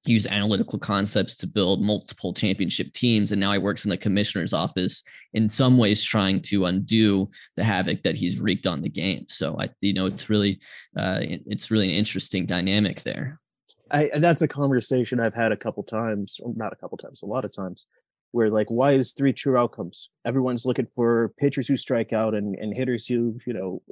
use 0.08 0.26
analytical 0.26 0.78
concepts 0.78 1.34
to 1.34 1.46
build 1.46 1.82
multiple 1.82 2.32
championship 2.32 2.92
teams 2.92 3.32
and 3.32 3.40
now 3.40 3.52
he 3.52 3.58
works 3.58 3.84
in 3.84 3.90
the 3.90 3.96
commissioner's 3.96 4.52
office 4.52 5.02
in 5.34 5.48
some 5.48 5.76
ways 5.76 6.02
trying 6.02 6.40
to 6.40 6.66
undo 6.66 7.28
the 7.56 7.64
havoc 7.64 8.02
that 8.02 8.16
he's 8.16 8.40
wreaked 8.40 8.66
on 8.66 8.80
the 8.80 8.88
game 8.88 9.25
so 9.28 9.56
i 9.58 9.68
you 9.80 9.92
know 9.92 10.06
it's 10.06 10.28
really 10.28 10.60
uh, 10.96 11.18
it's 11.20 11.70
really 11.70 11.88
an 11.88 11.94
interesting 11.94 12.46
dynamic 12.46 13.02
there 13.02 13.40
I, 13.90 14.10
that's 14.16 14.42
a 14.42 14.48
conversation 14.48 15.20
I've 15.20 15.34
had 15.34 15.52
a 15.52 15.56
couple 15.56 15.82
times, 15.82 16.40
or 16.42 16.52
not 16.56 16.72
a 16.72 16.76
couple 16.76 16.98
times, 16.98 17.22
a 17.22 17.26
lot 17.26 17.44
of 17.44 17.54
times, 17.54 17.86
where 18.32 18.50
like, 18.50 18.70
why 18.70 18.92
is 18.92 19.12
three 19.12 19.32
true 19.32 19.56
outcomes? 19.56 20.10
Everyone's 20.25 20.66
looking 20.66 20.88
for 20.94 21.32
pitchers 21.38 21.68
who 21.68 21.76
strike 21.76 22.12
out 22.12 22.34
and, 22.34 22.56
and 22.56 22.76
hitters 22.76 23.06
who, 23.06 23.38
you 23.46 23.52
know, 23.52 23.82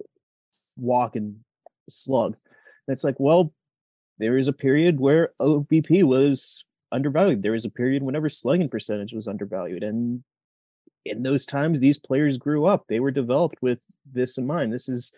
walk 0.76 1.16
and 1.16 1.36
slug. 1.88 2.32
And 2.86 2.92
it's 2.92 3.04
like, 3.04 3.16
well, 3.18 3.52
there 4.18 4.38
is 4.38 4.48
a 4.48 4.52
period 4.52 5.00
where 5.00 5.32
OBP 5.40 6.04
was 6.04 6.64
undervalued. 6.92 7.42
There 7.42 7.52
was 7.52 7.64
a 7.64 7.70
period 7.70 8.02
whenever 8.02 8.28
slugging 8.28 8.68
percentage 8.68 9.12
was 9.12 9.26
undervalued. 9.26 9.82
And 9.82 10.22
in 11.04 11.22
those 11.22 11.44
times, 11.44 11.80
these 11.80 11.98
players 11.98 12.38
grew 12.38 12.64
up. 12.64 12.84
They 12.88 13.00
were 13.00 13.10
developed 13.10 13.56
with 13.60 13.84
this 14.10 14.38
in 14.38 14.46
mind. 14.46 14.72
This 14.72 14.88
is 14.88 15.14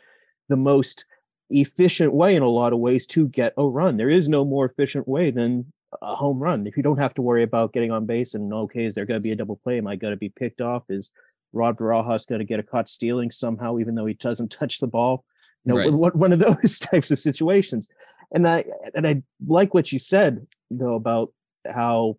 the 0.49 0.57
most 0.57 1.05
efficient 1.51 2.13
way 2.13 2.35
in 2.35 2.43
a 2.43 2.49
lot 2.49 2.73
of 2.73 2.79
ways 2.79 3.07
to 3.07 3.29
get 3.29 3.53
a 3.57 3.65
run. 3.65 3.97
There 3.97 4.11
is 4.11 4.29
no 4.29 4.45
more 4.45 4.67
efficient 4.67 5.07
way 5.07 5.31
than 5.31 5.73
a 6.03 6.15
home 6.15 6.39
run. 6.39 6.67
If 6.67 6.77
you 6.77 6.83
don't 6.83 6.99
have 6.99 7.15
to 7.15 7.23
worry 7.23 7.43
about 7.43 7.73
getting 7.73 7.93
on 7.93 8.07
base 8.07 8.35
and 8.35 8.53
okay, 8.53 8.85
is 8.85 8.95
there 8.95 9.07
going 9.07 9.21
to 9.21 9.25
be 9.25 9.33
a 9.33 9.37
double 9.37 9.61
play? 9.63 9.79
Am 9.79 9.87
I 9.87 9.97
going 9.97 10.13
to 10.13 10.19
be 10.19 10.29
picked 10.29 10.61
off? 10.61 10.85
Is 10.89 11.13
Rod 11.53 11.79
Barajas 11.79 12.29
going 12.29 12.41
to 12.41 12.45
get 12.45 12.61
a 12.61 12.65
caught 12.65 12.89
stealing 12.89 13.31
somehow, 13.31 13.79
even 13.79 13.95
though 13.95 14.07
he 14.07 14.15
doesn't 14.15 14.51
touch 14.51 14.79
the 14.79 14.89
ball? 14.89 15.25
You 15.67 15.75
know, 15.75 15.99
right. 15.99 16.15
one 16.15 16.33
of 16.33 16.39
those 16.63 16.79
types 16.79 17.11
of 17.11 17.19
situations 17.19 17.91
and 18.33 18.47
I 18.47 18.65
and 18.95 19.07
I 19.07 19.23
like 19.47 19.75
what 19.75 19.93
you 19.93 19.99
said 19.99 20.47
though 20.71 20.95
about 20.95 21.33
how 21.69 22.19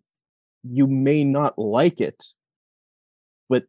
you 0.64 0.86
may 0.86 1.24
not 1.24 1.58
like 1.58 2.00
it, 2.00 2.24
but 3.48 3.64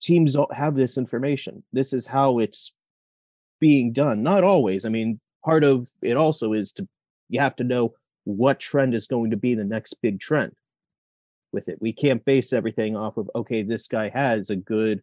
teams 0.00 0.34
don't 0.34 0.54
have 0.54 0.74
this 0.74 0.98
information. 0.98 1.64
This 1.72 1.92
is 1.92 2.06
how 2.06 2.38
it's 2.38 2.74
being 3.60 3.92
done. 3.92 4.22
Not 4.22 4.44
always. 4.44 4.84
I 4.84 4.88
mean, 4.88 5.20
part 5.44 5.64
of 5.64 5.88
it 6.02 6.16
also 6.16 6.52
is 6.52 6.72
to 6.72 6.88
you 7.28 7.40
have 7.40 7.56
to 7.56 7.64
know 7.64 7.94
what 8.24 8.60
trend 8.60 8.94
is 8.94 9.08
going 9.08 9.30
to 9.30 9.36
be 9.36 9.54
the 9.54 9.64
next 9.64 9.94
big 10.02 10.20
trend 10.20 10.52
with 11.52 11.68
it. 11.68 11.78
We 11.80 11.92
can't 11.92 12.24
base 12.24 12.52
everything 12.52 12.96
off 12.96 13.16
of 13.16 13.30
okay, 13.34 13.62
this 13.62 13.88
guy 13.88 14.08
has 14.08 14.50
a 14.50 14.56
good 14.56 15.02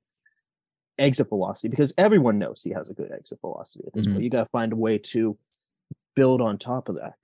exit 1.00 1.30
velocity 1.30 1.70
because 1.70 1.94
everyone 1.98 2.38
knows 2.38 2.62
he 2.62 2.72
has 2.72 2.90
a 2.90 2.94
good 2.94 3.12
exit 3.12 3.40
velocity 3.42 3.86
at 3.88 3.94
this 3.94 4.06
mm-hmm. 4.06 4.16
point. 4.16 4.24
You 4.24 4.30
got 4.30 4.44
to 4.44 4.50
find 4.50 4.74
a 4.74 4.76
way 4.76 4.98
to 4.98 5.38
build 6.16 6.42
on 6.42 6.58
top 6.58 6.90
of 6.90 6.96
that. 6.96 7.16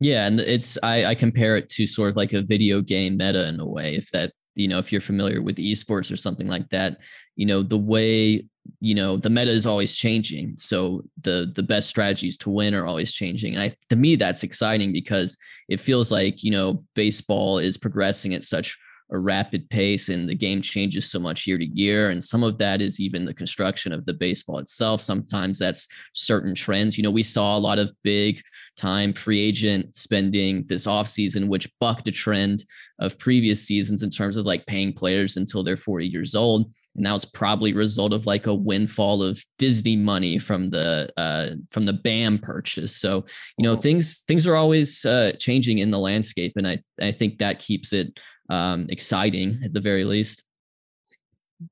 Yeah, 0.00 0.26
and 0.26 0.40
it's 0.40 0.78
I, 0.82 1.06
I 1.06 1.14
compare 1.14 1.56
it 1.56 1.68
to 1.70 1.86
sort 1.86 2.10
of 2.10 2.16
like 2.16 2.32
a 2.32 2.40
video 2.40 2.80
game 2.80 3.18
meta 3.18 3.46
in 3.48 3.60
a 3.60 3.66
way. 3.66 3.94
If 3.94 4.10
that 4.10 4.32
you 4.54 4.66
know, 4.66 4.78
if 4.78 4.92
you're 4.92 5.00
familiar 5.00 5.42
with 5.42 5.56
esports 5.56 6.12
or 6.12 6.16
something 6.16 6.48
like 6.48 6.68
that, 6.70 6.98
you 7.36 7.46
know, 7.46 7.62
the 7.62 7.78
way 7.78 8.44
you 8.80 8.94
know 8.94 9.16
the 9.16 9.30
meta 9.30 9.50
is 9.50 9.66
always 9.66 9.96
changing 9.96 10.54
so 10.56 11.02
the 11.22 11.50
the 11.54 11.62
best 11.62 11.88
strategies 11.88 12.36
to 12.36 12.50
win 12.50 12.74
are 12.74 12.86
always 12.86 13.12
changing 13.12 13.54
and 13.54 13.62
i 13.62 13.74
to 13.88 13.96
me 13.96 14.16
that's 14.16 14.42
exciting 14.42 14.92
because 14.92 15.36
it 15.68 15.80
feels 15.80 16.12
like 16.12 16.44
you 16.44 16.50
know 16.50 16.84
baseball 16.94 17.58
is 17.58 17.78
progressing 17.78 18.34
at 18.34 18.44
such 18.44 18.78
a 19.12 19.18
rapid 19.18 19.68
pace 19.70 20.08
and 20.08 20.28
the 20.28 20.34
game 20.34 20.62
changes 20.62 21.10
so 21.10 21.18
much 21.18 21.46
year 21.46 21.58
to 21.58 21.66
year. 21.66 22.10
And 22.10 22.22
some 22.22 22.42
of 22.42 22.58
that 22.58 22.80
is 22.80 23.00
even 23.00 23.24
the 23.24 23.34
construction 23.34 23.92
of 23.92 24.06
the 24.06 24.14
baseball 24.14 24.58
itself. 24.58 25.00
Sometimes 25.00 25.58
that's 25.58 25.88
certain 26.14 26.54
trends. 26.54 26.96
You 26.96 27.04
know 27.04 27.10
we 27.10 27.22
saw 27.22 27.56
a 27.56 27.60
lot 27.60 27.78
of 27.78 27.92
big 28.02 28.42
time 28.76 29.12
free 29.12 29.40
agent 29.40 29.94
spending 29.94 30.64
this 30.68 30.86
offseason 30.86 31.48
which 31.48 31.70
bucked 31.80 32.08
a 32.08 32.12
trend 32.12 32.64
of 33.00 33.18
previous 33.18 33.62
seasons 33.62 34.02
in 34.02 34.10
terms 34.10 34.36
of 34.36 34.46
like 34.46 34.66
paying 34.66 34.92
players 34.92 35.36
until 35.36 35.62
they're 35.62 35.76
40 35.76 36.06
years 36.06 36.34
old. 36.34 36.72
And 36.96 37.06
that 37.06 37.12
was 37.12 37.24
probably 37.24 37.72
a 37.72 37.76
result 37.76 38.12
of 38.12 38.26
like 38.26 38.46
a 38.46 38.54
windfall 38.54 39.22
of 39.22 39.42
Disney 39.58 39.96
money 39.96 40.38
from 40.38 40.70
the 40.70 41.10
uh, 41.16 41.50
from 41.70 41.84
the 41.84 41.92
BAM 41.92 42.38
purchase. 42.38 42.96
So 42.96 43.24
you 43.56 43.62
know 43.62 43.76
things 43.76 44.24
things 44.24 44.46
are 44.46 44.56
always 44.56 45.04
uh, 45.04 45.32
changing 45.38 45.78
in 45.78 45.90
the 45.90 45.98
landscape, 45.98 46.54
and 46.56 46.66
I 46.66 46.78
I 47.00 47.12
think 47.12 47.38
that 47.38 47.60
keeps 47.60 47.92
it 47.92 48.18
um, 48.50 48.86
exciting 48.90 49.60
at 49.64 49.72
the 49.72 49.80
very 49.80 50.04
least. 50.04 50.44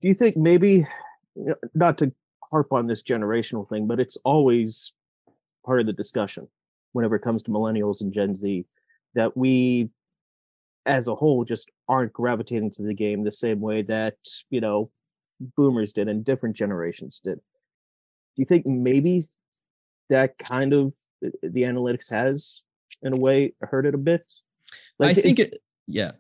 Do 0.01 0.09
you 0.09 0.15
think 0.15 0.37
maybe, 0.37 0.87
not 1.75 1.99
to 1.99 2.13
harp 2.51 2.73
on 2.73 2.87
this 2.87 3.03
generational 3.03 3.69
thing, 3.69 3.87
but 3.87 4.01
it's 4.01 4.17
always 4.25 4.93
part 5.65 5.81
of 5.81 5.87
the 5.87 5.93
discussion 5.93 6.49
whenever 6.93 7.17
it 7.17 7.23
comes 7.23 7.43
to 7.43 7.51
millennials 7.51 8.01
and 8.01 8.13
Gen 8.13 8.35
Z 8.35 8.65
that 9.15 9.37
we, 9.37 9.91
as 10.87 11.09
a 11.09 11.15
whole, 11.15 11.45
just 11.45 11.71
aren't 11.89 12.13
gravitating 12.13 12.71
to 12.73 12.83
the 12.83 12.95
game 12.95 13.25
the 13.25 13.33
same 13.33 13.61
way 13.61 13.83
that, 13.83 14.17
you 14.49 14.61
know, 14.61 14.91
boomers 15.57 15.93
did 15.93 16.09
and 16.09 16.25
different 16.25 16.57
generations 16.57 17.21
did. 17.21 17.37
Do 17.37 18.43
you 18.43 18.45
think 18.45 18.67
maybe 18.67 19.23
that 20.09 20.39
kind 20.39 20.73
of 20.73 20.95
the 21.21 21.63
analytics 21.63 22.11
has, 22.11 22.65
in 23.03 23.13
a 23.13 23.17
way, 23.17 23.55
hurt 23.61 23.87
it 23.87 23.95
a 23.95 23.99
bit? 23.99 24.25
Like, 24.99 25.17
I 25.17 25.21
think 25.21 25.39
it, 25.39 25.55
it 25.55 25.63
yeah 25.87 26.13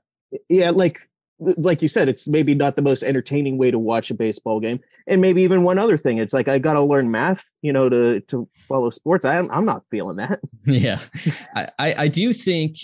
yeah, 0.48 0.70
like 0.70 1.00
like 1.40 1.82
you 1.82 1.88
said, 1.88 2.08
it's 2.08 2.26
maybe 2.26 2.54
not 2.54 2.74
the 2.74 2.82
most 2.82 3.02
entertaining 3.02 3.58
way 3.58 3.70
to 3.70 3.78
watch 3.78 4.10
a 4.10 4.14
baseball 4.14 4.58
game. 4.58 4.80
And 5.06 5.20
maybe 5.20 5.42
even 5.42 5.62
one 5.62 5.78
other 5.78 5.96
thing, 5.96 6.18
it's 6.18 6.32
like 6.32 6.48
I 6.48 6.58
got 6.58 6.72
to 6.72 6.82
learn 6.82 7.10
math, 7.10 7.50
you 7.62 7.72
know, 7.72 7.88
to 7.88 8.20
to 8.20 8.48
follow 8.56 8.90
sports. 8.90 9.24
I, 9.24 9.38
I'm 9.38 9.64
not 9.64 9.84
feeling 9.90 10.16
that. 10.16 10.40
Yeah, 10.64 10.98
I 11.54 11.68
I 11.78 12.08
do 12.08 12.32
think. 12.32 12.76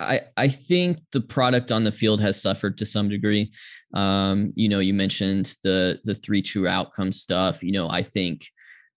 I, 0.00 0.20
I 0.36 0.46
think 0.46 0.98
the 1.10 1.20
product 1.20 1.72
on 1.72 1.82
the 1.82 1.90
field 1.90 2.20
has 2.20 2.40
suffered 2.40 2.78
to 2.78 2.84
some 2.84 3.08
degree. 3.08 3.50
Um, 3.94 4.52
you 4.54 4.68
know, 4.68 4.78
you 4.78 4.94
mentioned 4.94 5.56
the 5.64 6.00
the 6.04 6.14
three 6.14 6.40
true 6.40 6.68
outcome 6.68 7.10
stuff. 7.10 7.62
You 7.64 7.72
know, 7.72 7.90
I 7.90 8.02
think 8.02 8.46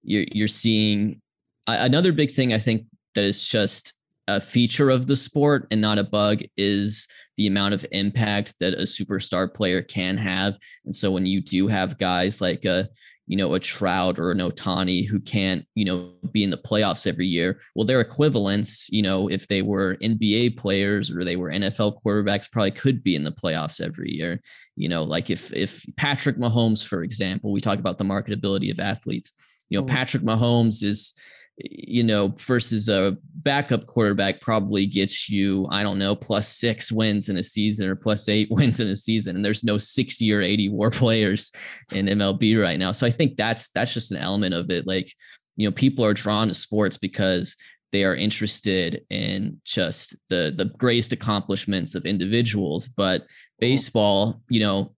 you're 0.04 0.26
you're 0.32 0.48
seeing 0.48 1.22
another 1.68 2.12
big 2.12 2.32
thing 2.32 2.54
I 2.54 2.60
think 2.60 2.86
that 3.16 3.24
is 3.24 3.48
just 3.48 3.94
a 4.28 4.40
feature 4.40 4.90
of 4.90 5.08
the 5.08 5.16
sport 5.16 5.68
and 5.72 5.82
not 5.82 6.00
a 6.00 6.04
bug 6.04 6.42
is 6.58 7.08
the 7.38 7.48
amount 7.48 7.74
of 7.74 7.86
impact 7.92 8.54
that 8.60 8.74
a 8.74 8.84
superstar 8.84 9.52
player 9.52 9.82
can 9.82 10.18
have. 10.18 10.58
And 10.86 10.94
so 10.94 11.12
when 11.12 11.26
you 11.26 11.42
do 11.42 11.68
have 11.68 11.98
guys 11.98 12.42
like 12.42 12.66
a, 12.66 12.88
you 13.28 13.38
know, 13.38 13.54
a 13.54 13.60
Trout 13.60 14.20
or 14.20 14.32
an 14.32 14.40
Ohtani 14.40 15.08
who 15.08 15.20
can't, 15.20 15.66
you 15.74 15.86
know, 15.86 16.12
be 16.32 16.44
in 16.44 16.50
the 16.50 16.58
playoffs 16.58 17.08
every 17.08 17.26
year, 17.26 17.60
well, 17.76 17.86
their 17.86 18.02
equivalents, 18.02 18.90
you 18.92 19.02
know, 19.02 19.30
if 19.30 19.48
they 19.48 19.62
were 19.62 19.96
NBA 20.02 20.58
players 20.58 21.10
or 21.10 21.24
they 21.24 21.36
were 21.36 21.50
NFL 21.50 22.02
quarterbacks, 22.04 22.52
probably 22.52 22.72
could 22.72 23.04
be 23.04 23.16
in 23.16 23.24
the 23.24 23.32
playoffs 23.32 23.80
every 23.80 24.12
year. 24.12 24.42
You 24.76 24.90
know, 24.90 25.04
like 25.04 25.30
if 25.30 25.54
if 25.54 25.86
Patrick 25.96 26.38
Mahomes, 26.38 26.86
for 26.86 27.04
example, 27.04 27.52
we 27.52 27.62
talk 27.62 27.80
about 27.80 27.98
the 27.98 28.04
marketability 28.04 28.70
of 28.70 28.80
athletes. 28.80 29.34
You 29.70 29.78
know, 29.78 29.86
mm-hmm. 29.86 29.96
Patrick 29.96 30.24
Mahomes 30.24 30.84
is 30.84 31.14
you 31.58 32.04
know, 32.04 32.30
versus 32.40 32.90
a 32.90 33.18
backup 33.36 33.86
quarterback 33.86 34.42
probably 34.42 34.86
gets 34.86 35.30
you, 35.30 35.68
I 35.70 35.84
don't 35.84 36.00
know, 36.00 36.16
plus 36.16 36.48
six 36.48 36.92
wins 36.92 37.30
in 37.30 37.38
a 37.38 37.44
season 37.44 37.90
or 37.90 37.96
plus 37.96 38.30
eight 38.30 38.48
wins 38.52 38.80
in 38.80 38.88
a 38.88 38.96
season. 38.96 39.36
And 39.36 39.46
there's 39.46 39.64
no 39.64 39.78
60 39.78 40.34
or 40.34 40.42
80 40.42 40.70
war 40.70 40.90
players 40.92 41.52
in 41.94 42.08
MLB 42.08 42.62
right 42.62 42.80
now. 42.80 42.92
So 42.92 43.06
I 43.06 43.10
think 43.10 43.38
that's 43.38 43.70
that's 43.72 43.94
just 43.94 44.12
an 44.12 44.18
element 44.18 44.54
of 44.54 44.70
it. 44.70 44.88
Like, 44.88 45.14
you 45.56 45.68
know, 45.68 45.72
people 45.72 46.06
are 46.06 46.14
drawn 46.14 46.48
to 46.48 46.54
sports 46.54 46.98
because 46.98 47.56
they 47.92 48.06
are 48.06 48.16
interested 48.16 49.06
in 49.10 49.60
just 49.66 50.16
the 50.30 50.54
the 50.56 50.66
greatest 50.66 51.12
accomplishments 51.12 51.94
of 51.94 52.06
individuals. 52.06 52.88
But 52.88 53.26
baseball, 53.60 54.42
you 54.50 54.62
know, 54.62 54.96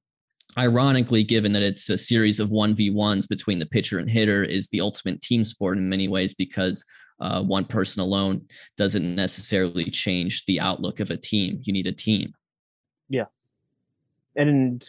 ironically, 0.58 1.24
given 1.24 1.54
that 1.54 1.64
it's 1.64 1.90
a 1.90 1.98
series 1.98 2.40
of 2.40 2.50
1v1s 2.50 3.28
between 3.28 3.60
the 3.60 3.66
pitcher 3.66 4.00
and 4.00 4.10
hitter, 4.10 4.44
is 4.44 4.70
the 4.70 4.82
ultimate 4.82 5.22
team 5.22 5.44
sport 5.44 5.78
in 5.78 5.90
many 5.90 6.08
ways 6.08 6.34
because 6.34 6.86
uh, 7.20 7.42
one 7.42 7.66
person 7.66 8.02
alone 8.02 8.42
doesn't 8.78 9.16
necessarily 9.16 9.90
change 9.90 10.46
the 10.46 10.60
outlook 10.60 11.00
of 11.00 11.10
a 11.10 11.18
team. 11.18 11.62
You 11.64 11.74
need 11.74 11.88
a 11.88 11.92
team. 11.92 12.34
Yeah. 13.10 13.26
And 14.36 14.84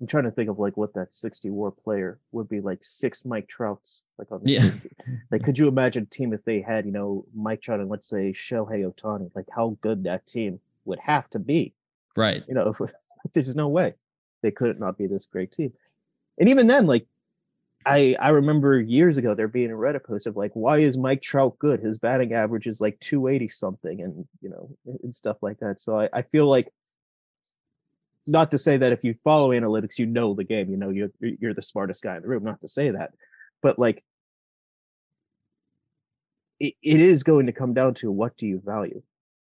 I'm 0.00 0.06
trying 0.06 0.24
to 0.24 0.30
think 0.30 0.50
of 0.50 0.58
like 0.58 0.76
what 0.76 0.94
that 0.94 1.14
60 1.14 1.48
war 1.50 1.70
player 1.70 2.18
would 2.32 2.48
be 2.48 2.60
like 2.60 2.80
six 2.82 3.24
Mike 3.24 3.48
Trouts 3.48 4.02
like 4.18 4.30
on 4.32 4.42
the 4.42 4.50
yeah. 4.50 4.70
Like 5.30 5.42
could 5.42 5.58
you 5.58 5.68
imagine 5.68 6.02
a 6.02 6.06
team 6.06 6.32
if 6.32 6.44
they 6.44 6.60
had, 6.60 6.86
you 6.86 6.92
know, 6.92 7.24
Mike 7.34 7.62
Trout 7.62 7.80
and 7.80 7.88
let's 7.88 8.08
say 8.08 8.32
Shohei 8.32 8.84
Ohtani, 8.84 9.30
like 9.34 9.46
how 9.54 9.76
good 9.80 10.04
that 10.04 10.26
team 10.26 10.60
would 10.84 10.98
have 11.00 11.30
to 11.30 11.38
be. 11.38 11.74
Right. 12.16 12.42
You 12.48 12.54
know, 12.54 12.68
if 12.68 12.80
there's 13.34 13.56
no 13.56 13.68
way 13.68 13.94
they 14.42 14.50
could 14.50 14.78
not 14.78 14.98
be 14.98 15.06
this 15.06 15.26
great 15.26 15.52
team. 15.52 15.72
And 16.38 16.48
even 16.48 16.66
then, 16.66 16.86
like 16.86 17.06
I 17.84 18.16
I 18.20 18.30
remember 18.30 18.80
years 18.80 19.16
ago 19.16 19.34
there 19.34 19.48
being 19.48 19.70
a 19.70 19.74
Reddit 19.74 20.04
post 20.04 20.26
of 20.26 20.36
like, 20.36 20.52
why 20.54 20.78
is 20.78 20.96
Mike 20.96 21.22
Trout 21.22 21.58
good? 21.58 21.80
His 21.80 21.98
batting 21.98 22.32
average 22.32 22.66
is 22.66 22.80
like 22.80 22.98
280 23.00 23.48
something, 23.48 24.00
and 24.00 24.26
you 24.40 24.50
know, 24.50 24.70
and 25.02 25.14
stuff 25.14 25.38
like 25.42 25.58
that. 25.60 25.80
So 25.80 26.00
I, 26.00 26.08
I 26.12 26.22
feel 26.22 26.46
like 26.48 26.68
not 28.26 28.50
to 28.52 28.58
say 28.58 28.76
that 28.76 28.92
if 28.92 29.02
you 29.02 29.14
follow 29.24 29.50
analytics, 29.50 29.98
you 29.98 30.06
know 30.06 30.34
the 30.34 30.44
game, 30.44 30.70
you 30.70 30.76
know 30.76 30.90
you're 30.90 31.10
you're 31.20 31.54
the 31.54 31.62
smartest 31.62 32.02
guy 32.02 32.16
in 32.16 32.22
the 32.22 32.28
room. 32.28 32.44
Not 32.44 32.60
to 32.60 32.68
say 32.68 32.90
that, 32.90 33.12
but 33.62 33.78
like 33.78 34.02
it, 36.60 36.74
it 36.82 37.00
is 37.00 37.22
going 37.22 37.46
to 37.46 37.52
come 37.52 37.74
down 37.74 37.94
to 37.94 38.10
what 38.10 38.36
do 38.36 38.46
you 38.46 38.62
value. 38.64 39.02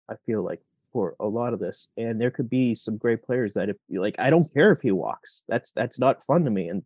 I 0.08 0.14
feel 0.26 0.42
like 0.42 0.60
for 0.96 1.14
a 1.20 1.26
lot 1.26 1.52
of 1.52 1.60
this. 1.60 1.90
And 1.98 2.18
there 2.18 2.30
could 2.30 2.48
be 2.48 2.74
some 2.74 2.96
great 2.96 3.22
players 3.22 3.52
that 3.52 3.68
if 3.68 3.76
like, 3.90 4.14
I 4.18 4.30
don't 4.30 4.48
care 4.54 4.72
if 4.72 4.80
he 4.80 4.92
walks. 4.92 5.44
That's 5.46 5.70
that's 5.72 5.98
not 5.98 6.24
fun 6.24 6.44
to 6.44 6.50
me. 6.50 6.68
And 6.68 6.84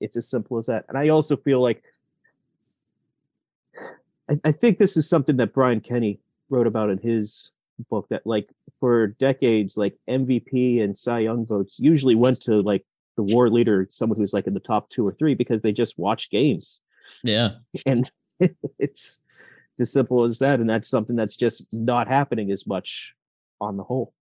it's 0.00 0.16
as 0.16 0.28
simple 0.28 0.58
as 0.58 0.66
that. 0.66 0.86
And 0.88 0.98
I 0.98 1.10
also 1.10 1.36
feel 1.36 1.62
like 1.62 1.84
I, 4.28 4.38
I 4.44 4.50
think 4.50 4.78
this 4.78 4.96
is 4.96 5.08
something 5.08 5.36
that 5.36 5.54
Brian 5.54 5.80
Kenny 5.80 6.18
wrote 6.50 6.66
about 6.66 6.90
in 6.90 6.98
his 6.98 7.52
book 7.88 8.08
that 8.10 8.26
like 8.26 8.48
for 8.80 9.06
decades, 9.06 9.76
like 9.76 9.96
MVP 10.10 10.82
and 10.82 10.98
Cy 10.98 11.20
Young 11.20 11.46
votes 11.46 11.78
usually 11.78 12.16
went 12.16 12.42
to 12.42 12.60
like 12.60 12.84
the 13.16 13.22
war 13.22 13.48
leader, 13.48 13.86
someone 13.88 14.18
who's 14.18 14.34
like 14.34 14.48
in 14.48 14.54
the 14.54 14.58
top 14.58 14.90
two 14.90 15.06
or 15.06 15.12
three 15.12 15.36
because 15.36 15.62
they 15.62 15.70
just 15.70 15.96
watch 15.96 16.28
games. 16.28 16.80
Yeah. 17.22 17.50
And 17.86 18.10
it's 18.80 19.20
as 19.78 19.92
simple 19.92 20.24
as 20.24 20.40
that. 20.40 20.58
And 20.58 20.68
that's 20.68 20.88
something 20.88 21.14
that's 21.14 21.36
just 21.36 21.68
not 21.72 22.08
happening 22.08 22.50
as 22.50 22.66
much 22.66 23.14
on 23.60 23.76
the 23.76 23.84
whole. 23.84 24.12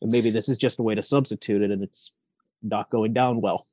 And 0.00 0.10
maybe 0.10 0.30
this 0.30 0.48
is 0.48 0.58
just 0.58 0.78
a 0.78 0.82
way 0.82 0.94
to 0.94 1.02
substitute 1.02 1.62
it 1.62 1.70
and 1.70 1.82
it's 1.82 2.14
not 2.62 2.90
going 2.90 3.12
down 3.12 3.40
well. 3.40 3.64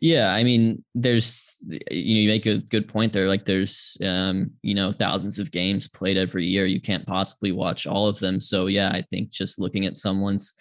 Yeah, 0.00 0.32
I 0.32 0.42
mean, 0.42 0.84
there's 0.94 1.62
you 1.90 2.14
know 2.14 2.20
you 2.20 2.28
make 2.28 2.46
a 2.46 2.58
good 2.58 2.88
point 2.88 3.12
there. 3.12 3.28
Like 3.28 3.44
there's 3.44 3.96
um 4.04 4.50
you 4.62 4.74
know 4.74 4.92
thousands 4.92 5.38
of 5.38 5.50
games 5.52 5.88
played 5.88 6.16
every 6.16 6.44
year. 6.46 6.66
You 6.66 6.80
can't 6.80 7.06
possibly 7.06 7.52
watch 7.52 7.86
all 7.86 8.08
of 8.08 8.18
them. 8.18 8.40
So 8.40 8.66
yeah, 8.66 8.90
I 8.90 9.02
think 9.10 9.30
just 9.30 9.58
looking 9.58 9.86
at 9.86 9.96
someone's 9.96 10.54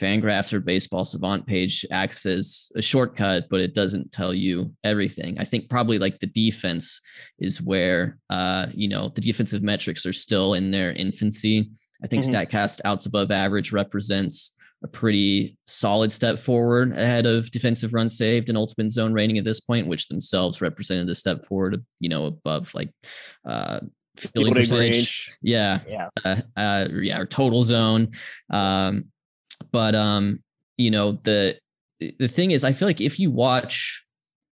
Fangraphs 0.00 0.52
or 0.52 0.60
Baseball 0.60 1.04
Savant 1.04 1.46
page 1.46 1.86
acts 1.92 2.26
as 2.26 2.72
a 2.74 2.82
shortcut, 2.82 3.44
but 3.48 3.60
it 3.60 3.74
doesn't 3.74 4.10
tell 4.10 4.34
you 4.34 4.74
everything. 4.82 5.38
I 5.38 5.44
think 5.44 5.70
probably 5.70 6.00
like 6.00 6.18
the 6.18 6.26
defense 6.26 7.00
is 7.38 7.62
where 7.62 8.18
uh 8.30 8.66
you 8.74 8.88
know 8.88 9.08
the 9.08 9.20
defensive 9.20 9.62
metrics 9.62 10.04
are 10.06 10.12
still 10.12 10.54
in 10.54 10.70
their 10.70 10.92
infancy. 10.92 11.70
I 12.04 12.06
think 12.06 12.22
mm-hmm. 12.22 12.56
Statcast 12.56 12.82
outs 12.84 13.06
above 13.06 13.30
average 13.30 13.72
represents 13.72 14.56
a 14.84 14.86
pretty 14.86 15.56
solid 15.66 16.12
step 16.12 16.38
forward 16.38 16.92
ahead 16.92 17.24
of 17.24 17.50
defensive 17.50 17.94
run 17.94 18.10
saved 18.10 18.50
and 18.50 18.58
ultimate 18.58 18.92
zone 18.92 19.14
rating 19.14 19.38
at 19.38 19.44
this 19.44 19.60
point, 19.60 19.86
which 19.86 20.08
themselves 20.08 20.60
represented 20.60 21.08
a 21.08 21.14
step 21.14 21.44
forward, 21.46 21.82
you 22.00 22.10
know, 22.10 22.26
above 22.26 22.74
like 22.74 22.90
uh 23.48 23.80
fielding 24.18 24.54
percentage. 24.54 25.36
Yeah. 25.42 25.80
Yeah. 25.88 26.08
Uh, 26.24 26.36
uh, 26.56 26.88
yeah. 26.92 27.18
Or 27.18 27.26
total 27.26 27.64
zone. 27.64 28.10
Um, 28.50 29.06
but 29.72 29.94
um, 29.94 30.42
you 30.76 30.90
know, 30.90 31.12
the 31.12 31.58
the 31.98 32.28
thing 32.28 32.50
is, 32.50 32.64
I 32.64 32.72
feel 32.72 32.86
like 32.86 33.00
if 33.00 33.18
you 33.18 33.30
watch 33.30 34.04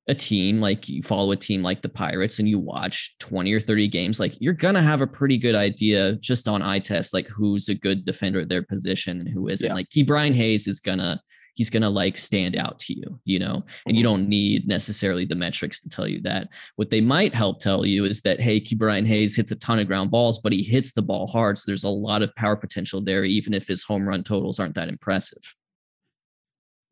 a 0.08 0.14
team 0.14 0.60
like 0.60 0.88
you 0.88 1.02
follow 1.02 1.30
a 1.30 1.36
team 1.36 1.62
like 1.62 1.80
the 1.80 1.88
Pirates 1.88 2.40
and 2.40 2.48
you 2.48 2.58
watch 2.58 3.14
20 3.20 3.52
or 3.52 3.60
30 3.60 3.88
games, 3.88 4.18
like 4.18 4.34
you're 4.40 4.52
gonna 4.52 4.82
have 4.82 5.00
a 5.00 5.06
pretty 5.06 5.38
good 5.38 5.54
idea 5.54 6.14
just 6.14 6.48
on 6.48 6.60
eye 6.60 6.80
test, 6.80 7.14
like 7.14 7.28
who's 7.28 7.68
a 7.68 7.74
good 7.74 8.04
defender 8.04 8.40
at 8.40 8.48
their 8.48 8.62
position 8.62 9.20
and 9.20 9.28
who 9.28 9.48
isn't. 9.48 9.68
Yeah. 9.68 9.74
Like 9.74 9.88
Brian 10.06 10.34
Hayes 10.34 10.66
is 10.66 10.80
gonna 10.80 11.20
he's 11.54 11.70
gonna 11.70 11.88
like 11.88 12.16
stand 12.16 12.56
out 12.56 12.80
to 12.80 12.94
you, 12.94 13.20
you 13.24 13.38
know, 13.38 13.64
and 13.86 13.96
you 13.96 14.02
mm-hmm. 14.02 14.12
don't 14.12 14.28
need 14.28 14.66
necessarily 14.66 15.24
the 15.24 15.36
metrics 15.36 15.78
to 15.80 15.88
tell 15.88 16.08
you 16.08 16.20
that. 16.22 16.48
What 16.76 16.90
they 16.90 17.00
might 17.00 17.32
help 17.32 17.60
tell 17.60 17.86
you 17.86 18.04
is 18.04 18.22
that 18.22 18.40
hey, 18.40 18.58
Ke'Bryan 18.60 19.06
Hayes 19.06 19.36
hits 19.36 19.52
a 19.52 19.58
ton 19.58 19.78
of 19.78 19.86
ground 19.86 20.10
balls, 20.10 20.40
but 20.40 20.52
he 20.52 20.64
hits 20.64 20.92
the 20.92 21.02
ball 21.02 21.28
hard. 21.28 21.58
So 21.58 21.64
there's 21.70 21.84
a 21.84 21.88
lot 21.88 22.22
of 22.22 22.34
power 22.34 22.56
potential 22.56 23.00
there, 23.00 23.24
even 23.24 23.54
if 23.54 23.68
his 23.68 23.84
home 23.84 24.08
run 24.08 24.24
totals 24.24 24.58
aren't 24.58 24.74
that 24.74 24.88
impressive. 24.88 25.54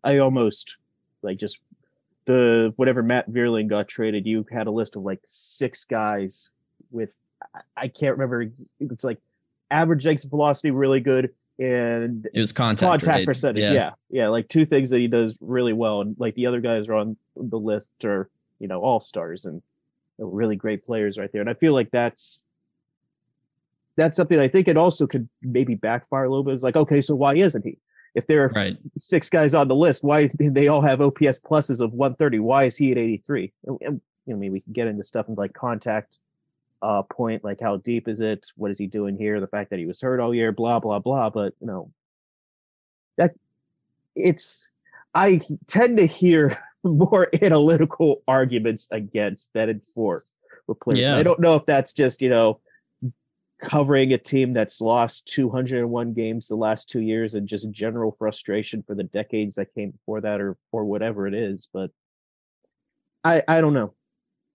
I 0.05 0.18
almost 0.18 0.77
like 1.23 1.38
just 1.38 1.59
the 2.26 2.72
whatever 2.76 3.02
Matt 3.02 3.30
Vierling 3.30 3.68
got 3.68 3.88
traded, 3.88 4.26
you 4.26 4.46
had 4.50 4.66
a 4.66 4.70
list 4.70 4.96
of 4.96 5.02
like 5.02 5.20
six 5.24 5.85
guys 5.85 6.50
with 6.90 7.16
I 7.76 7.88
can't 7.88 8.12
remember. 8.12 8.46
It's 8.80 9.04
like 9.04 9.18
average 9.70 10.06
exit 10.06 10.30
velocity 10.30 10.70
really 10.70 11.00
good 11.00 11.30
and 11.61 12.26
it 12.33 12.40
was 12.40 12.52
contact 12.52 13.04
contact 13.04 13.26
percentage. 13.26 13.64
Yeah. 13.64 13.72
yeah. 13.72 13.90
yeah, 14.09 14.28
like 14.28 14.48
two 14.48 14.64
things 14.64 14.90
that 14.90 14.98
he 14.98 15.09
does 15.09 15.38
really 15.42 15.74
well, 15.74 16.00
and 16.00 16.16
like 16.18 16.35
the 16.35 16.46
other 16.46 16.61
guys 16.61 16.88
are 16.88 16.94
on 16.94 17.16
the 17.37 17.59
list 17.59 17.92
are 18.02 18.30
you 18.59 18.66
know 18.66 18.80
all 18.80 18.98
stars 18.98 19.44
and 19.44 19.62
really 20.18 20.56
great 20.56 20.85
players 20.85 21.18
right 21.18 21.30
there. 21.33 21.42
And 21.42 21.50
I 21.50 21.54
feel 21.54 21.74
like 21.74 21.90
that's 21.90 22.46
that's 23.96 24.16
something 24.16 24.38
I 24.38 24.48
think 24.48 24.68
it 24.68 24.78
also 24.78 25.06
could 25.06 25.28
maybe 25.42 25.74
backfire 25.74 26.24
a 26.24 26.30
little 26.30 26.44
bit. 26.44 26.54
It's 26.54 26.62
like 26.62 26.76
okay, 26.76 27.02
so 27.02 27.14
why 27.14 27.35
isn't 27.35 27.64
he? 27.64 27.76
If 28.14 28.27
there 28.27 28.44
are 28.44 28.49
right. 28.49 28.77
six 28.99 29.31
guys 29.31 29.55
on 29.55 29.68
the 29.68 29.75
list, 29.75 30.03
why 30.03 30.27
did 30.27 30.55
they 30.55 30.68
all 30.68 30.83
have 30.83 31.01
OPS 31.01 31.40
pluses 31.40 31.81
of 31.81 31.92
130? 31.92 32.38
Why 32.40 32.64
is 32.64 32.77
he 32.77 32.92
at 32.92 32.99
83? 32.99 33.53
And, 33.66 33.79
and 33.81 34.01
you 34.27 34.35
know, 34.35 34.37
I 34.37 34.40
mean, 34.40 34.53
we 34.53 34.61
can 34.61 34.73
get 34.73 34.87
into 34.87 35.03
stuff 35.03 35.27
like 35.29 35.53
contact 35.53 36.18
uh, 36.83 37.03
point, 37.03 37.44
like 37.44 37.61
how 37.61 37.77
deep 37.77 38.09
is 38.09 38.20
it? 38.20 38.46
What 38.57 38.70
is 38.70 38.79
he 38.79 38.87
doing 38.87 39.16
here? 39.16 39.40
The 39.40 39.46
fact 39.46 39.70
that 39.70 39.79
he 39.79 39.87
was 39.87 40.01
hurt 40.01 40.20
all 40.20 40.35
year, 40.35 40.53
blah 40.53 40.81
blah 40.81 40.99
blah. 40.99 41.31
But 41.31 41.55
you 41.61 41.66
know, 41.66 41.92
that 43.16 43.35
it's 44.16 44.70
I 45.14 45.40
tend 45.66 45.99
to 45.99 46.07
hear 46.07 46.59
more 46.83 47.29
analytical 47.42 48.23
arguments 48.27 48.90
against 48.90 49.53
than 49.53 49.81
for 49.81 50.20
with 50.66 50.81
players. 50.81 51.01
Yeah. 51.01 51.16
I 51.16 51.23
don't 51.23 51.40
know 51.40 51.57
if 51.57 51.66
that's 51.66 51.92
just 51.92 52.23
you 52.23 52.31
know 52.31 52.61
covering 53.61 54.12
a 54.12 54.18
team 54.18 54.53
that's 54.53 54.81
lost 54.81 55.27
201 55.29 56.12
games 56.12 56.49
the 56.49 56.57
last 56.57 56.88
two 56.88 57.01
years 57.01 57.35
and 57.35 57.49
just 57.49 57.70
general 57.70 58.12
frustration 58.12 58.83
for 58.87 58.94
the 58.94 59.05
decades 59.05 59.55
that 59.55 59.73
came 59.75 59.90
before 59.90 60.20
that 60.20 60.40
or 60.40 60.57
or 60.73 60.85
whatever 60.85 61.27
it 61.27 61.35
is 61.35 61.68
but 61.73 61.90
i 63.25 63.42
i 63.49 63.61
don't 63.61 63.75
know 63.75 63.94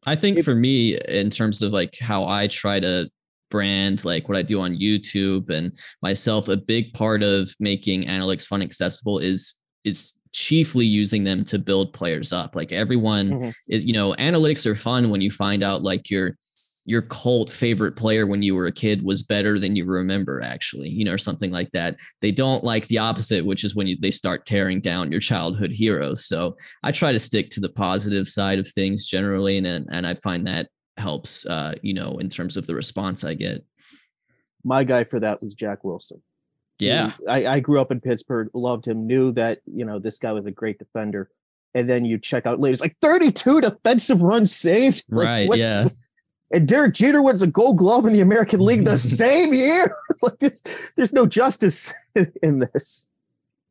i 0.05 0.15
think 0.15 0.43
for 0.43 0.55
me 0.55 0.97
in 1.07 1.29
terms 1.29 1.61
of 1.61 1.71
like 1.71 1.97
how 1.99 2.25
i 2.25 2.47
try 2.47 2.79
to 2.79 3.09
brand 3.51 4.03
like 4.03 4.27
what 4.27 4.37
i 4.37 4.41
do 4.41 4.59
on 4.59 4.75
youtube 4.75 5.49
and 5.49 5.77
myself 6.01 6.47
a 6.47 6.57
big 6.57 6.93
part 6.93 7.21
of 7.21 7.53
making 7.59 8.05
analytics 8.05 8.47
fun 8.47 8.61
accessible 8.61 9.19
is 9.19 9.59
is 9.83 10.13
chiefly 10.35 10.85
using 10.85 11.23
them 11.23 11.45
to 11.45 11.57
build 11.57 11.93
players 11.93 12.33
up. 12.33 12.57
Like 12.57 12.73
everyone 12.73 13.31
Mhm. 13.31 13.53
is, 13.69 13.85
you 13.85 13.93
know, 13.93 14.13
analytics 14.15 14.65
are 14.65 14.75
fun 14.75 15.09
when 15.09 15.21
you 15.21 15.31
find 15.31 15.63
out 15.63 15.81
like 15.81 16.09
your 16.09 16.37
your 16.85 17.01
cult 17.01 17.49
favorite 17.49 17.95
player 17.95 18.27
when 18.27 18.43
you 18.43 18.55
were 18.55 18.67
a 18.67 18.71
kid 18.71 19.03
was 19.03 19.23
better 19.23 19.59
than 19.59 19.75
you 19.75 19.85
remember 19.85 20.41
actually, 20.41 20.89
you 20.89 21.03
know, 21.03 21.13
or 21.13 21.17
something 21.17 21.51
like 21.51 21.71
that. 21.71 21.97
They 22.21 22.31
don't 22.31 22.63
like 22.63 22.87
the 22.87 22.99
opposite, 22.99 23.45
which 23.45 23.63
is 23.63 23.75
when 23.75 23.87
you, 23.87 23.97
they 23.99 24.11
start 24.11 24.45
tearing 24.45 24.81
down 24.81 25.11
your 25.11 25.21
childhood 25.21 25.71
heroes. 25.71 26.25
So 26.25 26.55
I 26.83 26.91
try 26.91 27.11
to 27.11 27.19
stick 27.19 27.49
to 27.51 27.59
the 27.59 27.69
positive 27.69 28.27
side 28.27 28.59
of 28.59 28.67
things 28.67 29.05
generally, 29.07 29.57
and 29.57 29.67
and 29.67 30.07
I 30.07 30.13
find 30.15 30.47
that 30.47 30.69
helps, 30.97 31.45
uh, 31.45 31.73
you 31.81 31.93
know, 31.93 32.17
in 32.19 32.29
terms 32.29 32.55
of 32.55 32.67
the 32.67 32.75
response 32.75 33.23
I 33.23 33.33
get. 33.33 33.65
My 34.63 34.83
guy 34.83 35.03
for 35.03 35.19
that 35.19 35.41
was 35.41 35.55
Jack 35.55 35.83
Wilson. 35.83 36.21
Yeah, 36.79 37.13
I, 37.27 37.47
I 37.47 37.59
grew 37.61 37.79
up 37.79 37.91
in 37.91 38.01
Pittsburgh, 38.01 38.49
loved 38.53 38.85
him, 38.85 39.07
knew 39.07 39.31
that, 39.33 39.59
you 39.65 39.85
know, 39.85 39.97
this 39.97 40.19
guy 40.19 40.33
was 40.33 40.45
a 40.45 40.51
great 40.51 40.77
defender. 40.77 41.29
And 41.73 41.89
then 41.89 42.05
you 42.05 42.17
check 42.17 42.45
out 42.45 42.59
later, 42.59 42.73
it's 42.73 42.81
like 42.81 42.97
32 43.01 43.61
defensive 43.61 44.21
runs 44.21 44.53
saved. 44.53 45.03
Like, 45.09 45.49
right. 45.49 45.57
Yeah. 45.57 45.87
And 46.53 46.67
Derek 46.67 46.93
Jeter 46.93 47.21
wins 47.21 47.41
a 47.41 47.47
gold 47.47 47.77
glove 47.77 48.05
in 48.05 48.13
the 48.13 48.21
American 48.21 48.59
League 48.59 48.85
the 48.85 48.97
same 48.97 49.53
year. 49.53 49.95
like 50.21 50.39
this, 50.39 50.61
there's 50.95 51.13
no 51.13 51.25
justice 51.25 51.93
in 52.43 52.59
this. 52.59 53.07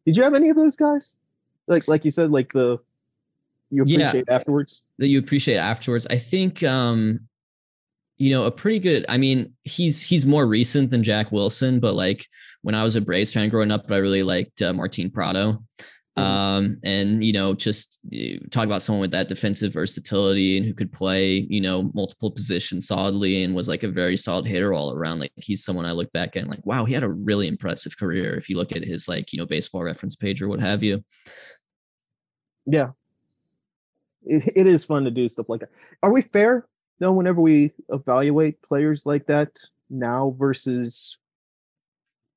Did 0.07 0.17
you 0.17 0.23
have 0.23 0.35
any 0.35 0.51
of 0.51 0.57
those 0.57 0.77
guys? 0.77 1.17
Like 1.67 1.89
like 1.89 2.05
you 2.05 2.11
said, 2.11 2.31
like 2.31 2.53
the 2.53 2.79
you 3.71 3.85
Yeah. 3.87 4.09
appreciate 4.09 4.29
afterwards? 4.29 4.87
that 4.99 5.09
you 5.09 5.19
appreciate 5.19 5.57
afterwards. 5.57 6.07
I 6.11 6.17
think 6.19 6.63
um 6.63 7.21
you 8.17 8.31
know, 8.31 8.45
a 8.45 8.51
pretty 8.51 8.79
good 8.79 9.05
I 9.09 9.17
mean, 9.19 9.55
he's 9.65 10.03
he's 10.03 10.27
more 10.27 10.47
recent 10.47 10.91
than 10.91 11.03
Jack 11.03 11.33
Wilson, 11.33 11.81
but 11.81 11.95
like 11.95 12.27
when 12.63 12.75
I 12.75 12.85
was 12.85 12.97
a 12.97 13.01
Braves 13.01 13.33
fan 13.33 13.49
growing 13.49 13.73
up, 13.73 13.91
I 13.91 13.97
really 13.97 14.23
liked 14.23 14.63
uh, 14.63 14.73
Martin 14.73 15.11
Prado. 15.11 15.59
Mhm. 16.17 16.23
Um 16.23 16.79
and 16.85 17.25
you 17.25 17.33
know, 17.33 17.55
just 17.55 18.01
talk 18.51 18.67
about 18.67 18.83
someone 18.83 19.01
with 19.01 19.11
that 19.11 19.27
defensive 19.27 19.73
versatility 19.73 20.57
and 20.57 20.65
who 20.67 20.73
could 20.73 20.93
play, 20.93 21.47
you 21.51 21.61
know, 21.61 21.91
multiple 21.95 22.31
positions 22.31 22.87
solidly 22.87 23.43
and 23.43 23.55
was 23.55 23.69
like 23.69 23.83
a 23.83 23.89
very 23.89 24.17
solid 24.17 24.47
hitter 24.47 24.73
all 24.73 24.93
around. 24.95 25.19
Like 25.19 25.33
he's 25.37 25.65
someone 25.65 25.87
I 25.87 25.93
look 25.93 26.13
back 26.13 26.37
at 26.37 26.43
and 26.43 26.51
like, 26.51 26.65
wow, 26.65 26.85
he 26.85 26.95
had 26.95 27.03
a 27.03 27.09
really 27.09 27.49
impressive 27.49 27.99
career 27.99 28.37
if 28.37 28.49
you 28.49 28.57
look 28.57 28.71
at 28.71 28.85
his 28.85 29.09
like, 29.09 29.33
you 29.33 29.39
know, 29.39 29.47
baseball 29.47 29.83
reference 29.83 30.15
page 30.15 30.41
or 30.41 30.49
what 30.49 30.61
have 30.61 30.83
you. 30.85 31.03
Yeah. 32.67 32.91
It, 34.25 34.53
it 34.57 34.67
is 34.67 34.85
fun 34.85 35.05
to 35.05 35.11
do 35.11 35.29
stuff 35.29 35.49
like 35.49 35.61
that. 35.61 35.71
Are 36.03 36.13
we 36.13 36.23
fair 36.23 36.67
though 37.01 37.13
whenever 37.13 37.41
we 37.41 37.73
evaluate 37.89 38.63
players 38.63 39.05
like 39.05 39.27
that 39.27 39.51
now 39.91 40.35
versus 40.39 41.19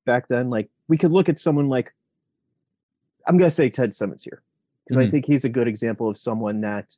back 0.04 0.26
then? 0.26 0.50
Like 0.50 0.68
we 0.88 0.98
could 0.98 1.12
look 1.12 1.28
at 1.28 1.38
someone 1.38 1.68
like 1.68 1.94
I'm 3.28 3.36
gonna 3.36 3.50
say 3.50 3.68
Ted 3.68 3.94
Simmons 3.94 4.24
here. 4.24 4.42
Because 4.84 4.96
I 4.96 5.06
Mhm. 5.06 5.10
think 5.10 5.26
he's 5.26 5.44
a 5.44 5.50
good 5.50 5.68
example 5.68 6.08
of 6.08 6.16
someone 6.16 6.62
that 6.62 6.96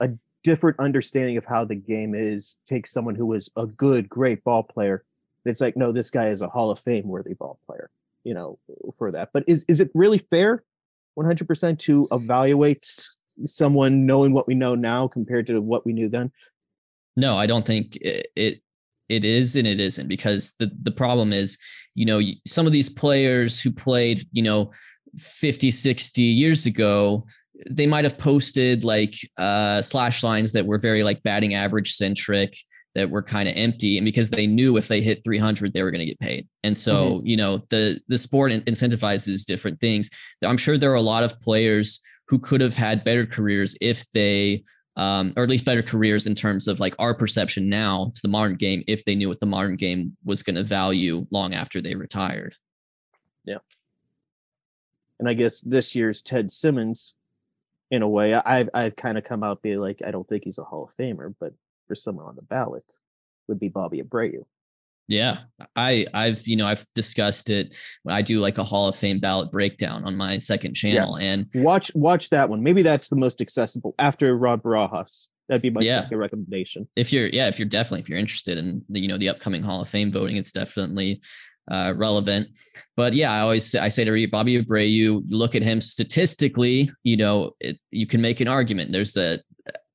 a 0.00 0.10
different 0.44 0.78
understanding 0.78 1.36
of 1.36 1.44
how 1.44 1.64
the 1.64 1.74
game 1.74 2.14
is 2.14 2.58
takes 2.64 2.92
someone 2.92 3.16
who 3.16 3.26
was 3.26 3.50
a 3.56 3.66
good, 3.66 4.08
great 4.08 4.44
ball 4.44 4.62
player. 4.62 5.04
It's 5.44 5.60
like, 5.60 5.76
no, 5.76 5.90
this 5.90 6.10
guy 6.10 6.28
is 6.28 6.40
a 6.40 6.48
Hall 6.48 6.70
of 6.70 6.78
Fame 6.78 7.08
worthy 7.08 7.34
ball 7.34 7.58
player, 7.66 7.90
you 8.22 8.32
know, 8.32 8.60
for 8.96 9.10
that. 9.10 9.30
But 9.32 9.42
is 9.48 9.64
is 9.66 9.80
it 9.80 9.90
really 9.92 10.18
fair 10.18 10.62
100% 11.16 11.80
to 11.80 12.06
evaluate 12.12 12.86
someone 13.44 14.06
knowing 14.06 14.32
what 14.32 14.46
we 14.46 14.54
know 14.54 14.76
now 14.76 15.08
compared 15.08 15.46
to 15.48 15.60
what 15.60 15.84
we 15.84 15.92
knew 15.92 16.08
then? 16.08 16.30
No, 17.16 17.36
I 17.36 17.46
don't 17.46 17.66
think 17.66 17.96
it, 17.96 18.28
it 18.36 18.62
it 19.08 19.24
is 19.24 19.56
and 19.56 19.66
it 19.66 19.80
isn't 19.80 20.06
because 20.06 20.54
the 20.60 20.70
the 20.80 20.92
problem 20.92 21.32
is, 21.32 21.58
you 21.96 22.06
know, 22.06 22.20
some 22.46 22.66
of 22.66 22.72
these 22.72 22.88
players 22.88 23.60
who 23.60 23.72
played, 23.72 24.28
you 24.30 24.42
know, 24.42 24.70
50, 25.16 25.70
60 25.70 26.22
years 26.22 26.66
ago, 26.66 27.26
they 27.70 27.86
might 27.86 28.04
have 28.04 28.18
posted 28.18 28.82
like 28.82 29.14
uh 29.38 29.80
slash 29.82 30.24
lines 30.24 30.52
that 30.52 30.66
were 30.66 30.78
very 30.78 31.04
like 31.04 31.22
batting 31.22 31.54
average 31.54 31.92
centric 31.92 32.56
that 32.94 33.10
were 33.10 33.22
kind 33.22 33.48
of 33.48 33.56
empty 33.56 33.96
and 33.96 34.04
because 34.04 34.30
they 34.30 34.46
knew 34.46 34.76
if 34.76 34.88
they 34.88 35.00
hit 35.00 35.22
300 35.24 35.72
they 35.72 35.82
were 35.82 35.90
going 35.90 36.00
to 36.00 36.06
get 36.06 36.20
paid. 36.20 36.48
And 36.62 36.76
so 36.76 37.20
you 37.24 37.36
know 37.36 37.58
the 37.70 38.00
the 38.08 38.18
sport 38.18 38.52
incentivizes 38.52 39.46
different 39.46 39.80
things. 39.80 40.10
I'm 40.42 40.56
sure 40.58 40.76
there 40.76 40.92
are 40.92 40.96
a 40.96 41.00
lot 41.00 41.24
of 41.24 41.40
players 41.40 42.00
who 42.28 42.38
could 42.38 42.60
have 42.60 42.76
had 42.76 43.04
better 43.04 43.26
careers 43.26 43.76
if 43.80 44.10
they 44.12 44.64
um, 44.96 45.32
or 45.36 45.42
at 45.42 45.48
least 45.48 45.64
better 45.64 45.82
careers 45.82 46.26
in 46.26 46.34
terms 46.34 46.68
of 46.68 46.78
like 46.78 46.94
our 46.98 47.14
perception 47.14 47.68
now 47.68 48.12
to 48.14 48.22
the 48.22 48.28
modern 48.28 48.56
game 48.56 48.82
if 48.86 49.04
they 49.04 49.14
knew 49.14 49.28
what 49.28 49.40
the 49.40 49.46
modern 49.46 49.76
game 49.76 50.16
was 50.24 50.42
going 50.42 50.56
to 50.56 50.62
value 50.62 51.26
long 51.30 51.54
after 51.54 51.80
they 51.80 51.94
retired. 51.94 52.54
And 55.22 55.28
I 55.28 55.34
guess 55.34 55.60
this 55.60 55.94
year's 55.94 56.20
Ted 56.20 56.50
Simmons, 56.50 57.14
in 57.92 58.02
a 58.02 58.08
way, 58.08 58.34
I've 58.34 58.68
I've 58.74 58.96
kind 58.96 59.16
of 59.16 59.22
come 59.22 59.44
out 59.44 59.62
being 59.62 59.78
like, 59.78 60.00
I 60.04 60.10
don't 60.10 60.28
think 60.28 60.42
he's 60.42 60.58
a 60.58 60.64
Hall 60.64 60.90
of 60.90 60.96
Famer, 60.96 61.32
but 61.38 61.52
for 61.86 61.94
someone 61.94 62.26
on 62.26 62.34
the 62.34 62.42
ballot 62.46 62.94
would 63.46 63.60
be 63.60 63.68
Bobby 63.68 64.02
Abreu. 64.02 64.42
Yeah, 65.06 65.38
I 65.76 66.06
I've 66.12 66.44
you 66.48 66.56
know 66.56 66.66
I've 66.66 66.84
discussed 66.96 67.50
it. 67.50 67.76
I 68.08 68.20
do 68.22 68.40
like 68.40 68.58
a 68.58 68.64
Hall 68.64 68.88
of 68.88 68.96
Fame 68.96 69.20
ballot 69.20 69.52
breakdown 69.52 70.04
on 70.04 70.16
my 70.16 70.38
second 70.38 70.74
channel, 70.74 71.06
Yes. 71.20 71.22
and 71.22 71.46
Watch 71.54 71.92
watch 71.94 72.30
that 72.30 72.48
one. 72.48 72.60
Maybe 72.64 72.82
that's 72.82 73.06
the 73.08 73.14
most 73.16 73.40
accessible 73.40 73.94
after 74.00 74.36
Rod 74.36 74.60
Barajas. 74.60 75.28
That'd 75.48 75.62
be 75.62 75.70
my 75.70 75.82
Yeah. 75.82 76.00
second 76.02 76.18
recommendation. 76.18 76.88
if 76.96 77.12
you're 77.12 77.28
yeah 77.28 77.46
if 77.46 77.60
you're 77.60 77.68
definitely 77.68 78.00
if 78.00 78.08
you're 78.08 78.18
interested 78.18 78.58
in 78.58 78.84
the 78.88 78.98
you 79.00 79.06
know 79.06 79.18
the 79.18 79.28
upcoming 79.28 79.62
hall 79.62 79.82
of 79.82 79.88
fame 79.88 80.10
voting 80.10 80.36
it's 80.36 80.50
definitely 80.50 81.20
uh, 81.70 81.94
relevant. 81.96 82.48
But 82.96 83.14
yeah 83.14 83.32
i 83.32 83.40
always 83.40 83.70
say, 83.70 83.78
i 83.78 83.88
say 83.88 84.04
to 84.04 84.28
bobby 84.28 84.62
abreu 84.62 84.90
you 84.90 85.24
look 85.28 85.54
at 85.54 85.62
him 85.62 85.80
statistically 85.80 86.90
you 87.02 87.16
know 87.16 87.52
it, 87.60 87.78
you 87.90 88.06
can 88.06 88.20
make 88.20 88.40
an 88.40 88.48
argument. 88.48 88.92
There's 88.92 89.16
a 89.16 89.38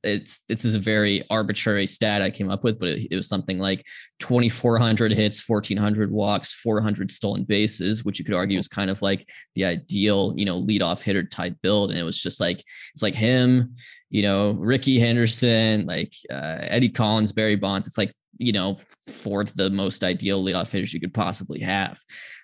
it's 0.03 0.45
this 0.45 0.63
is 0.63 0.75
a 0.75 0.79
very 0.79 1.23
arbitrary 1.29 1.87
stat 1.87 2.21
i 2.21 2.29
came 2.29 2.49
up 2.51 2.63
with 2.63 2.79
but 2.79 2.89
it, 2.89 3.07
it 3.11 3.15
was 3.15 3.27
something 3.27 3.57
like 3.57 3.83
2400 4.19 5.11
hits 5.11 5.47
1400 5.47 6.11
walks 6.11 6.53
400 6.53 7.09
stolen 7.09 7.43
bases 7.43 8.05
which 8.05 8.19
you 8.19 8.23
could 8.23 8.35
argue 8.35 8.59
is 8.59 8.67
kind 8.67 8.91
of 8.91 9.01
like 9.01 9.27
the 9.55 9.65
ideal 9.65 10.33
you 10.37 10.45
know 10.45 10.61
leadoff 10.61 11.01
hitter 11.01 11.23
type 11.23 11.55
build. 11.63 11.89
And 11.89 11.99
it 11.99 12.03
was 12.03 12.21
just 12.21 12.39
like 12.39 12.63
it's 12.93 13.03
like 13.03 13.15
him 13.15 13.75
you 14.09 14.21
know, 14.21 14.51
Rickey 14.51 14.99
Henderson, 14.99 15.85
like 15.85 16.13
uh, 16.31 16.59
Eddie 16.61 16.89
Collins, 16.89 17.33
Barry 17.33 17.55
Bonds. 17.55 17.87
It's 17.87 17.97
like, 17.97 18.11
you 18.39 18.51
know, 18.51 18.77
fourth 19.11 19.53
the 19.55 19.69
most 19.69 20.03
ideal 20.03 20.43
leadoff 20.43 20.71
hitters 20.71 20.93
you 20.93 20.99
could 20.99 21.13
possibly 21.13 21.59
have. 21.59 21.99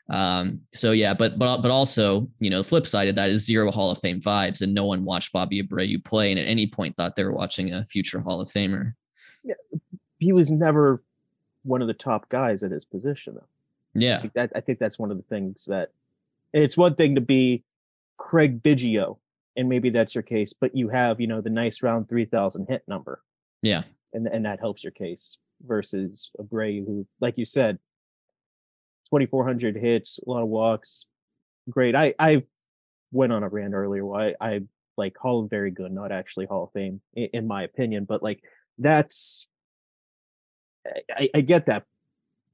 Um, 0.10 0.62
so 0.74 0.92
yeah, 0.92 1.14
but 1.14 1.40
but 1.40 1.62
but 1.62 1.72
also, 1.72 2.28
you 2.40 2.50
know, 2.50 2.60
the 2.60 2.64
flip 2.68 2.86
side 2.86 3.08
of 3.08 3.16
that 3.16 3.30
is 3.30 3.46
zero 3.46 3.72
Hall 3.72 3.92
of 3.92 4.00
Fame 4.00 4.20
vibes, 4.20 4.62
and 4.62 4.74
no 4.74 4.86
one 4.86 5.06
watched 5.06 5.32
Bobby 5.32 5.64
Abreu 5.64 6.04
play, 6.04 6.32
and 6.32 6.40
at 6.40 6.48
any 6.48 6.68
point 6.68 6.98
thought 6.98 7.16
they 7.16 7.24
were 7.24 7.34
watching 7.34 7.74
a 7.74 7.86
future 7.86 8.20
Hall 8.20 8.42
of 8.42 8.50
Famer. 8.50 8.94
Yeah, 9.44 9.56
He 10.20 10.34
was 10.34 10.52
never 10.52 11.04
one 11.64 11.82
of 11.82 11.88
the 11.88 11.94
top 11.94 12.30
guys 12.30 12.64
at 12.64 12.72
his 12.72 12.86
position, 12.86 13.36
though. 13.36 13.48
Yeah, 13.94 14.20
Like 14.22 14.34
that 14.34 14.52
I 14.56 14.60
think 14.60 14.80
that's 14.80 15.00
one 15.00 15.12
of 15.12 15.18
the 15.18 15.24
things 15.24 15.66
that 15.66 15.92
it's 16.52 16.76
one 16.78 16.96
thing 16.96 17.16
to 17.16 17.22
be 17.22 17.64
Craig 18.18 18.62
Biggio, 18.62 19.18
and 19.56 19.70
maybe 19.70 19.90
that's 19.90 20.16
your 20.16 20.22
case, 20.22 20.54
but 20.54 20.76
you 20.76 20.90
have, 20.90 21.22
you 21.22 21.28
know, 21.28 21.42
the 21.42 21.50
nice 21.50 21.82
round 21.82 22.10
3000 22.10 22.68
hit 22.68 22.84
number. 22.88 23.22
yeah, 23.62 23.84
And 24.12 24.28
and 24.28 24.46
that 24.46 24.60
helps 24.60 24.84
your 24.84 24.92
case 24.92 25.38
versus 25.66 26.32
Abreu 26.40 26.86
who 26.86 27.08
like 27.20 27.38
you 27.38 27.46
said 27.46 27.80
2400 29.10 29.76
hits, 29.76 30.20
a 30.26 30.30
lot 30.30 30.42
of 30.42 30.50
walks. 30.50 31.06
Great. 31.70 31.96
I 31.96 32.14
I 32.20 32.44
went 33.12 33.32
on 33.32 33.44
a 33.44 33.50
rant 33.50 33.74
earlier 33.74 34.06
why 34.06 34.30
I, 34.30 34.56
I 34.56 34.62
like 34.98 35.18
Hall 35.18 35.44
of 35.44 35.50
Very 35.50 35.72
Good, 35.72 35.92
not 35.92 36.12
actually 36.12 36.46
Hall 36.46 36.66
of 36.66 36.72
Fame 36.72 37.02
in, 37.14 37.30
in 37.34 37.48
my 37.48 37.64
opinion, 37.64 38.06
but 38.06 38.24
like 38.24 38.44
that's 38.78 39.48
I, 41.16 41.30
I 41.36 41.42
get 41.42 41.68
that. 41.68 41.84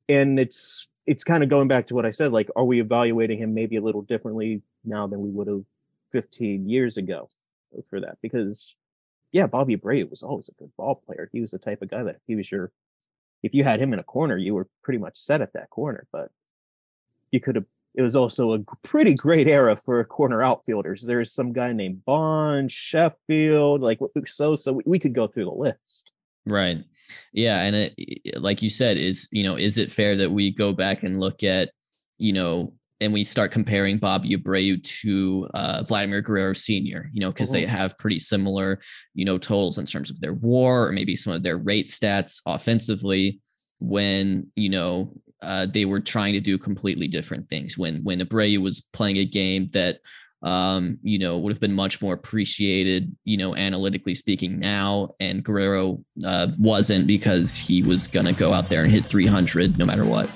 And 0.08 0.40
it's 0.40 0.88
it's 1.06 1.24
kind 1.24 1.44
of 1.44 1.50
going 1.50 1.68
back 1.68 1.88
to 1.88 1.96
what 1.96 2.06
I 2.06 2.12
said. 2.12 2.32
Like, 2.32 2.50
are 2.56 2.66
we 2.66 2.82
evaluating 2.82 3.40
him 3.40 3.54
maybe 3.54 3.78
a 3.78 3.82
little 3.82 4.02
differently 4.02 4.62
now 4.84 5.08
than 5.08 5.22
we 5.22 5.30
would 5.30 5.48
have 5.48 5.64
15 6.12 6.70
years 6.70 6.98
ago 6.98 7.28
for 7.90 8.00
that? 8.02 8.18
Because 8.22 8.76
yeah, 9.32 9.48
Bobby 9.48 9.78
Abreu 9.78 10.10
was 10.10 10.24
always 10.24 10.50
a 10.50 10.54
good 10.54 10.72
ball 10.78 11.02
player. 11.06 11.30
He 11.32 11.42
was 11.42 11.52
the 11.52 11.60
type 11.60 11.82
of 11.82 11.90
guy 11.90 12.04
that 12.04 12.18
he 12.28 12.36
was 12.36 12.52
your 12.52 12.72
if 13.44 13.54
you 13.54 13.64
had 13.64 13.80
him 13.82 13.94
in 13.94 14.00
a 14.00 14.04
corner, 14.04 14.38
you 14.38 14.54
were 14.54 14.68
pretty 14.84 15.00
much 15.00 15.18
set 15.18 15.42
at 15.42 15.54
that 15.54 15.70
corner. 15.70 16.08
But 16.12 16.30
you 17.32 17.40
could 17.40 17.56
have 17.56 17.66
it 17.96 18.02
was 18.02 18.16
also 18.16 18.54
a 18.54 18.60
pretty 18.84 19.16
great 19.16 19.48
era 19.48 19.76
for 19.76 20.04
corner 20.04 20.44
outfielders. 20.44 21.04
There's 21.04 21.34
some 21.34 21.54
guy 21.54 21.74
named 21.74 22.06
Bond, 22.06 22.72
Sheffield, 22.72 23.82
like 23.82 24.00
so 24.28 24.56
so 24.56 24.74
we, 24.74 24.84
we 24.86 25.00
could 25.00 25.14
go 25.14 25.28
through 25.28 25.46
the 25.46 25.52
list. 25.52 26.12
right. 26.46 26.84
Yeah, 27.34 27.62
and 27.62 27.76
it, 27.76 28.40
like 28.42 28.62
you 28.62 28.70
said, 28.70 28.98
is 28.98 29.28
you 29.32 29.44
know, 29.44 29.58
is 29.58 29.78
it 29.78 29.92
fair 29.92 30.16
that 30.18 30.32
we 30.32 30.52
go 30.52 30.74
back 30.74 31.04
and 31.04 31.20
look 31.20 31.44
at, 31.44 31.72
you 32.18 32.34
know, 32.34 32.74
and 33.02 33.14
we 33.14 33.24
start 33.24 33.52
comparing 33.52 33.98
Bobby 33.98 34.36
Abreu 34.36 34.82
to 35.02 35.48
uh, 35.54 35.84
Vladimir 35.88 36.22
Guerrero 36.22 36.54
Sr., 36.54 37.10
you 37.14 37.22
know, 37.22 37.30
because 37.32 37.52
they 37.52 37.64
Mhm. 37.64 37.68
have 37.68 37.98
pretty 37.98 38.20
similar, 38.20 38.80
you 39.14 39.26
know, 39.26 39.38
totals 39.38 39.78
in 39.78 39.86
terms 39.86 40.10
of 40.12 40.20
their 40.20 40.34
war 40.34 40.88
or 40.88 40.92
maybe 40.92 41.16
some 41.16 41.34
of 41.34 41.44
their 41.44 41.58
rate 41.58 41.88
stats 41.88 42.42
offensively 42.46 43.40
when, 43.80 44.48
you 44.56 44.70
know, 44.70 45.14
uh, 45.42 45.66
they 45.66 45.86
were 45.86 46.02
trying 46.02 46.34
to 46.34 46.42
do 46.42 46.58
completely 46.58 47.08
different 47.08 47.48
things. 47.50 47.78
When 47.78 48.04
when 48.04 48.20
Abreu 48.20 48.58
was 48.58 48.82
playing 48.82 49.18
a 49.18 49.26
game 49.26 49.70
that 49.72 50.00
um, 50.42 50.98
you 51.04 51.20
know, 51.20 51.38
would 51.38 51.52
have 51.52 51.60
been 51.60 51.74
much 51.74 52.02
more 52.02 52.14
appreciated, 52.14 53.14
you 53.26 53.36
know, 53.36 53.58
analytically 53.58 54.16
speaking 54.16 54.58
now. 54.58 55.10
And 55.20 55.44
Guerrero 55.44 56.02
uh, 56.26 56.48
wasn't 56.58 57.08
because 57.08 57.58
he 57.58 57.84
was 57.84 58.08
going 58.08 58.26
to 58.26 58.32
go 58.32 58.54
out 58.54 58.70
there 58.70 58.84
and 58.84 58.90
hit 58.92 59.04
300 59.04 59.78
no 59.78 59.84
matter 59.86 60.06
what. 60.06 60.30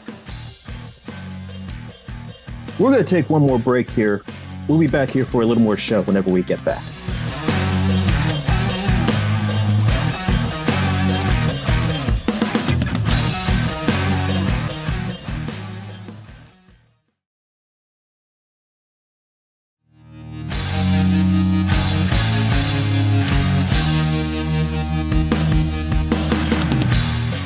We're 2.80 2.90
going 2.92 3.04
to 3.04 3.10
take 3.10 3.30
one 3.30 3.44
more 3.44 3.60
break 3.60 3.90
here. 3.90 4.24
We'll 4.68 4.80
be 4.80 4.88
back 4.88 5.10
here 5.10 5.26
for 5.26 5.44
a 5.44 5.46
little 5.46 5.62
more 5.62 5.78
show 5.78 6.02
whenever 6.02 6.32
we 6.32 6.42
get 6.42 6.64
back. 6.66 6.84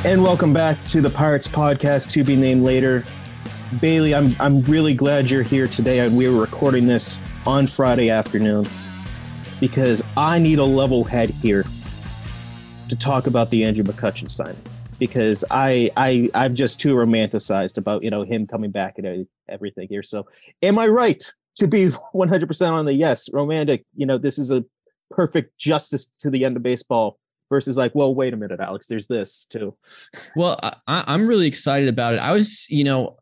And 0.06 0.24
welcome 0.24 0.54
back 0.54 0.82
to 0.86 1.02
the 1.02 1.10
Pirates 1.10 1.50
podcast 1.50 2.12
to 2.12 2.24
be 2.24 2.38
named 2.38 2.63
later. 2.63 3.04
Bailey, 3.82 4.15
I'm 4.15 4.36
I'm 4.39 4.62
really 4.62 4.93
glad 4.93 5.30
you're 5.30 5.43
here 5.43 5.67
today 5.67 5.99
and 5.99 6.15
we 6.15 6.30
were 6.30 6.39
recording 6.39 6.88
this 6.88 7.19
on 7.45 7.67
Friday 7.67 8.10
afternoon 8.10 8.67
because 9.60 10.01
I 10.15 10.39
need 10.39 10.60
a 10.60 10.63
level 10.63 11.03
head 11.03 11.30
here 11.30 11.65
to 12.88 12.95
talk 12.95 13.27
about 13.27 13.49
the 13.49 13.65
Andrew 13.65 13.84
McCutchen 13.84 14.32
signing 14.32 14.62
because 14.99 15.43
I 15.51 15.91
I 15.97 16.30
I'm 16.34 16.56
just 16.56 16.80
too 16.80 16.95
romanticized 16.95 17.77
about, 17.77 18.03
you 18.03 18.10
know, 18.10 18.23
him 18.23 18.47
coming 18.47 18.71
back 18.71 18.97
and 18.97 19.27
everything 19.49 19.89
here. 19.89 20.01
So, 20.01 20.27
am 20.62 20.80
I 20.80 20.88
right 20.88 21.21
to 21.58 21.67
be 21.67 21.89
100% 22.15 22.71
on 22.71 22.86
the 22.86 22.93
yes, 22.93 23.30
romantic, 23.34 23.84
you 23.95 24.06
know, 24.06 24.17
this 24.17 24.38
is 24.38 24.49
a 24.49 24.63
perfect 25.12 25.58
justice 25.58 26.06
to 26.19 26.30
the 26.30 26.45
end 26.45 26.56
of 26.56 26.63
baseball 26.63 27.19
versus 27.49 27.77
like, 27.77 27.93
well, 27.95 28.15
wait 28.15 28.34
a 28.34 28.38
minute, 28.38 28.60
Alex, 28.60 28.88
there's 28.88 29.08
this 29.08 29.45
too. 29.45 29.75
Well, 30.36 30.60
I, 30.88 31.03
am 31.13 31.27
really 31.27 31.47
excited 31.47 31.89
about 31.89 32.13
it. 32.13 32.17
I 32.17 32.32
was, 32.32 32.69
you 32.69 32.84
know, 32.84 33.17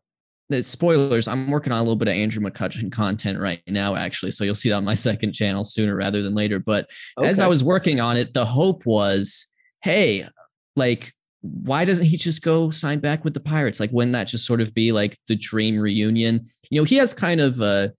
spoilers. 0.60 1.28
I'm 1.28 1.50
working 1.50 1.72
on 1.72 1.78
a 1.78 1.82
little 1.82 1.96
bit 1.96 2.08
of 2.08 2.14
Andrew 2.14 2.42
McCutchen 2.42 2.90
content 2.90 3.38
right 3.38 3.60
now, 3.66 3.94
actually. 3.94 4.30
So 4.30 4.44
you'll 4.44 4.54
see 4.54 4.70
that 4.70 4.76
on 4.76 4.84
my 4.84 4.94
second 5.08 5.32
channel 5.32 5.64
sooner 5.64 5.94
rather 5.94 6.22
than 6.22 6.34
later. 6.34 6.58
But 6.58 6.88
okay. 7.18 7.28
as 7.28 7.40
I 7.40 7.46
was 7.46 7.64
working 7.64 8.00
on 8.00 8.16
it, 8.16 8.34
the 8.34 8.44
hope 8.44 8.86
was, 8.86 9.52
hey, 9.82 10.28
like, 10.74 11.12
why 11.42 11.84
doesn't 11.84 12.06
he 12.06 12.16
just 12.16 12.42
go 12.42 12.70
sign 12.70 12.98
back 12.98 13.24
with 13.24 13.34
the 13.34 13.40
Pirates? 13.40 13.78
Like, 13.78 13.90
wouldn't 13.92 14.14
that 14.14 14.28
just 14.28 14.46
sort 14.46 14.60
of 14.60 14.74
be 14.74 14.92
like 14.92 15.16
the 15.28 15.36
dream 15.36 15.78
reunion? 15.78 16.42
You 16.70 16.80
know, 16.80 16.84
he 16.84 16.96
has 16.96 17.14
kind 17.14 17.40
of 17.40 17.60
a 17.60 17.92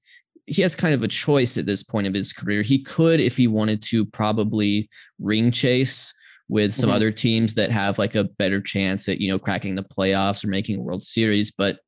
he 0.48 0.62
has 0.62 0.76
kind 0.76 0.94
of 0.94 1.04
a 1.04 1.08
choice 1.10 1.58
at 1.58 1.66
this 1.66 1.84
point 1.84 2.08
of 2.08 2.14
his 2.14 2.32
career. 2.32 2.62
He 2.62 2.82
could, 2.82 3.20
if 3.20 3.36
he 3.36 3.48
wanted 3.48 3.82
to, 3.84 4.06
probably 4.06 4.90
ring 5.20 5.52
chase 5.52 6.14
with 6.50 6.74
some 6.74 6.88
mm-hmm. 6.88 6.96
other 6.96 7.12
teams 7.12 7.56
that 7.56 7.70
have 7.72 8.00
like 8.00 8.16
a 8.16 8.24
better 8.24 8.62
chance 8.62 9.10
at 9.10 9.20
you 9.20 9.30
know 9.30 9.38
cracking 9.38 9.76
the 9.76 9.84
playoffs 9.84 10.44
or 10.44 10.48
making 10.48 10.80
a 10.80 10.82
World 10.82 11.04
Series. 11.04 11.52
But 11.52 11.80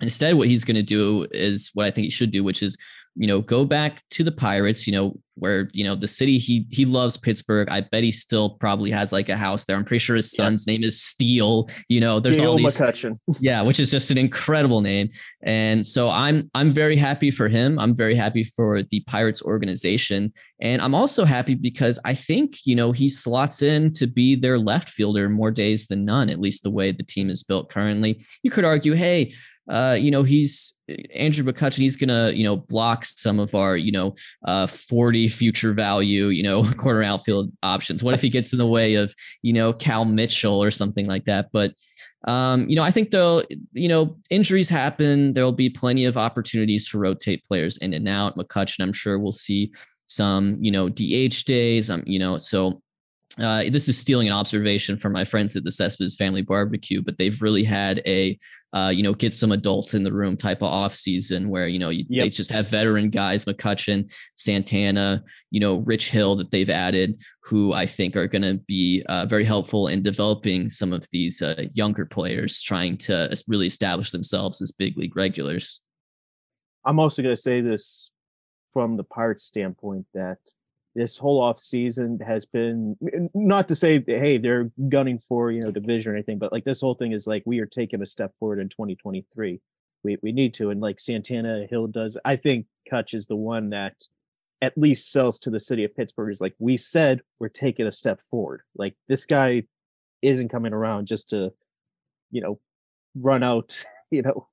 instead, 0.00 0.34
what 0.34 0.48
he's 0.48 0.64
going 0.64 0.76
to 0.76 0.82
do 0.82 1.26
is 1.32 1.70
what 1.74 1.86
I 1.86 1.90
think 1.90 2.06
he 2.06 2.10
should 2.10 2.30
do, 2.30 2.44
which 2.44 2.62
is 2.62 2.76
you 3.16 3.26
know 3.26 3.40
go 3.40 3.64
back 3.64 4.02
to 4.10 4.24
the 4.24 4.32
Pirates. 4.32 4.86
You 4.86 4.92
know 4.92 5.20
where 5.34 5.68
you 5.72 5.82
know 5.82 5.94
the 5.94 6.06
city 6.06 6.38
he 6.38 6.66
he 6.70 6.84
loves 6.84 7.16
Pittsburgh. 7.16 7.68
I 7.70 7.80
bet 7.80 8.04
he 8.04 8.12
still 8.12 8.50
probably 8.50 8.90
has 8.90 9.12
like 9.12 9.28
a 9.28 9.36
house 9.36 9.64
there. 9.64 9.76
I'm 9.76 9.84
pretty 9.84 9.98
sure 9.98 10.14
his 10.14 10.30
son's 10.30 10.62
yes. 10.62 10.66
name 10.66 10.84
is 10.84 11.02
Steele. 11.02 11.68
You 11.88 12.00
know, 12.00 12.20
there's 12.20 12.36
Steele 12.36 12.52
all 12.52 12.56
these 12.56 12.78
McCutchen. 12.78 13.18
yeah, 13.40 13.62
which 13.62 13.80
is 13.80 13.90
just 13.90 14.10
an 14.10 14.18
incredible 14.18 14.80
name. 14.80 15.08
And 15.42 15.84
so 15.84 16.10
I'm 16.10 16.50
I'm 16.54 16.70
very 16.70 16.96
happy 16.96 17.30
for 17.30 17.48
him. 17.48 17.78
I'm 17.78 17.96
very 17.96 18.14
happy 18.14 18.44
for 18.44 18.82
the 18.82 19.00
Pirates 19.06 19.42
organization, 19.42 20.32
and 20.60 20.80
I'm 20.80 20.94
also 20.94 21.24
happy 21.24 21.54
because 21.54 21.98
I 22.04 22.14
think 22.14 22.58
you 22.64 22.76
know 22.76 22.92
he 22.92 23.08
slots 23.08 23.62
in 23.62 23.92
to 23.94 24.06
be 24.06 24.36
their 24.36 24.58
left 24.58 24.88
fielder 24.88 25.28
more 25.28 25.50
days 25.50 25.88
than 25.88 26.04
none. 26.04 26.30
At 26.30 26.40
least 26.40 26.62
the 26.62 26.70
way 26.70 26.92
the 26.92 27.02
team 27.02 27.30
is 27.30 27.42
built 27.42 27.70
currently. 27.70 28.24
You 28.42 28.50
could 28.50 28.64
argue, 28.64 28.94
hey, 28.94 29.32
uh, 29.70 29.96
you 29.98 30.10
know, 30.10 30.24
he's 30.24 30.76
Andrew 31.14 31.44
McCutchen, 31.44 31.78
he's 31.78 31.96
gonna, 31.96 32.32
you 32.32 32.42
know, 32.42 32.56
block 32.56 33.04
some 33.04 33.38
of 33.38 33.54
our, 33.54 33.76
you 33.76 33.92
know, 33.92 34.14
uh, 34.44 34.66
40 34.66 35.28
future 35.28 35.72
value, 35.72 36.26
you 36.26 36.42
know, 36.42 36.64
corner 36.76 37.02
outfield 37.02 37.52
options. 37.62 38.02
What 38.02 38.14
if 38.14 38.20
he 38.20 38.28
gets 38.28 38.52
in 38.52 38.58
the 38.58 38.66
way 38.66 38.94
of, 38.94 39.14
you 39.42 39.52
know, 39.52 39.72
Cal 39.72 40.04
Mitchell 40.04 40.62
or 40.62 40.70
something 40.70 41.06
like 41.06 41.24
that? 41.26 41.50
But 41.52 41.74
um, 42.28 42.68
you 42.68 42.76
know, 42.76 42.82
I 42.82 42.90
think 42.90 43.10
though, 43.10 43.42
you 43.72 43.88
know, 43.88 44.18
injuries 44.28 44.68
happen. 44.68 45.32
There'll 45.32 45.52
be 45.52 45.70
plenty 45.70 46.04
of 46.04 46.18
opportunities 46.18 46.88
to 46.90 46.98
rotate 46.98 47.44
players 47.44 47.78
in 47.78 47.94
and 47.94 48.08
out. 48.08 48.36
McCutchen, 48.36 48.82
I'm 48.82 48.92
sure 48.92 49.18
we'll 49.18 49.32
see 49.32 49.72
some, 50.06 50.58
you 50.60 50.70
know, 50.70 50.88
DH 50.88 51.44
days. 51.46 51.88
Um, 51.88 52.02
you 52.04 52.18
know, 52.18 52.36
so 52.36 52.82
uh, 53.38 53.62
this 53.70 53.88
is 53.88 53.96
stealing 53.96 54.26
an 54.26 54.34
observation 54.34 54.98
from 54.98 55.12
my 55.12 55.24
friends 55.24 55.54
at 55.54 55.62
the 55.62 55.70
Cespedes 55.70 56.16
Family 56.16 56.42
Barbecue, 56.42 57.00
but 57.00 57.16
they've 57.16 57.40
really 57.40 57.62
had 57.62 58.02
a, 58.04 58.36
uh, 58.72 58.92
you 58.94 59.04
know, 59.04 59.14
get 59.14 59.34
some 59.34 59.52
adults 59.52 59.94
in 59.94 60.02
the 60.02 60.12
room 60.12 60.36
type 60.36 60.58
of 60.58 60.68
off 60.68 60.92
season 60.92 61.48
where 61.48 61.68
you 61.68 61.78
know 61.78 61.90
you, 61.90 62.04
yep. 62.08 62.24
they 62.24 62.28
just 62.28 62.50
have 62.50 62.68
veteran 62.68 63.08
guys, 63.08 63.44
McCutchen, 63.44 64.12
Santana, 64.34 65.22
you 65.52 65.60
know, 65.60 65.76
Rich 65.78 66.10
Hill 66.10 66.34
that 66.36 66.50
they've 66.50 66.68
added, 66.68 67.22
who 67.44 67.72
I 67.72 67.86
think 67.86 68.16
are 68.16 68.26
going 68.26 68.42
to 68.42 68.58
be 68.66 69.04
uh, 69.08 69.26
very 69.26 69.44
helpful 69.44 69.86
in 69.86 70.02
developing 70.02 70.68
some 70.68 70.92
of 70.92 71.06
these 71.12 71.40
uh, 71.40 71.64
younger 71.72 72.06
players 72.06 72.60
trying 72.60 72.96
to 72.98 73.32
really 73.46 73.66
establish 73.66 74.10
themselves 74.10 74.60
as 74.60 74.72
big 74.72 74.98
league 74.98 75.16
regulars. 75.16 75.80
I'm 76.84 76.98
also 76.98 77.22
going 77.22 77.34
to 77.34 77.40
say 77.40 77.60
this 77.60 78.10
from 78.72 78.96
the 78.96 79.04
Pirates 79.04 79.44
standpoint 79.44 80.06
that 80.14 80.38
this 80.94 81.18
whole 81.18 81.40
off 81.40 81.58
season 81.58 82.18
has 82.20 82.46
been 82.46 82.96
not 83.34 83.68
to 83.68 83.74
say 83.74 84.02
hey 84.06 84.38
they're 84.38 84.70
gunning 84.88 85.18
for 85.18 85.50
you 85.50 85.60
know 85.60 85.70
division 85.70 86.12
or 86.12 86.16
anything 86.16 86.38
but 86.38 86.52
like 86.52 86.64
this 86.64 86.80
whole 86.80 86.94
thing 86.94 87.12
is 87.12 87.26
like 87.26 87.42
we 87.46 87.60
are 87.60 87.66
taking 87.66 88.02
a 88.02 88.06
step 88.06 88.36
forward 88.36 88.58
in 88.58 88.68
2023 88.68 89.60
we, 90.02 90.16
we 90.22 90.32
need 90.32 90.52
to 90.54 90.70
and 90.70 90.80
like 90.80 90.98
santana 90.98 91.66
hill 91.70 91.86
does 91.86 92.18
i 92.24 92.34
think 92.34 92.66
kutch 92.90 93.14
is 93.14 93.26
the 93.26 93.36
one 93.36 93.70
that 93.70 93.94
at 94.62 94.76
least 94.76 95.10
sells 95.12 95.38
to 95.38 95.50
the 95.50 95.60
city 95.60 95.84
of 95.84 95.94
pittsburgh 95.94 96.30
is 96.30 96.40
like 96.40 96.54
we 96.58 96.76
said 96.76 97.20
we're 97.38 97.48
taking 97.48 97.86
a 97.86 97.92
step 97.92 98.20
forward 98.22 98.62
like 98.76 98.94
this 99.08 99.26
guy 99.26 99.62
isn't 100.22 100.48
coming 100.48 100.72
around 100.72 101.06
just 101.06 101.28
to 101.28 101.52
you 102.30 102.40
know 102.40 102.58
run 103.14 103.42
out 103.42 103.84
you 104.10 104.22
know, 104.22 104.48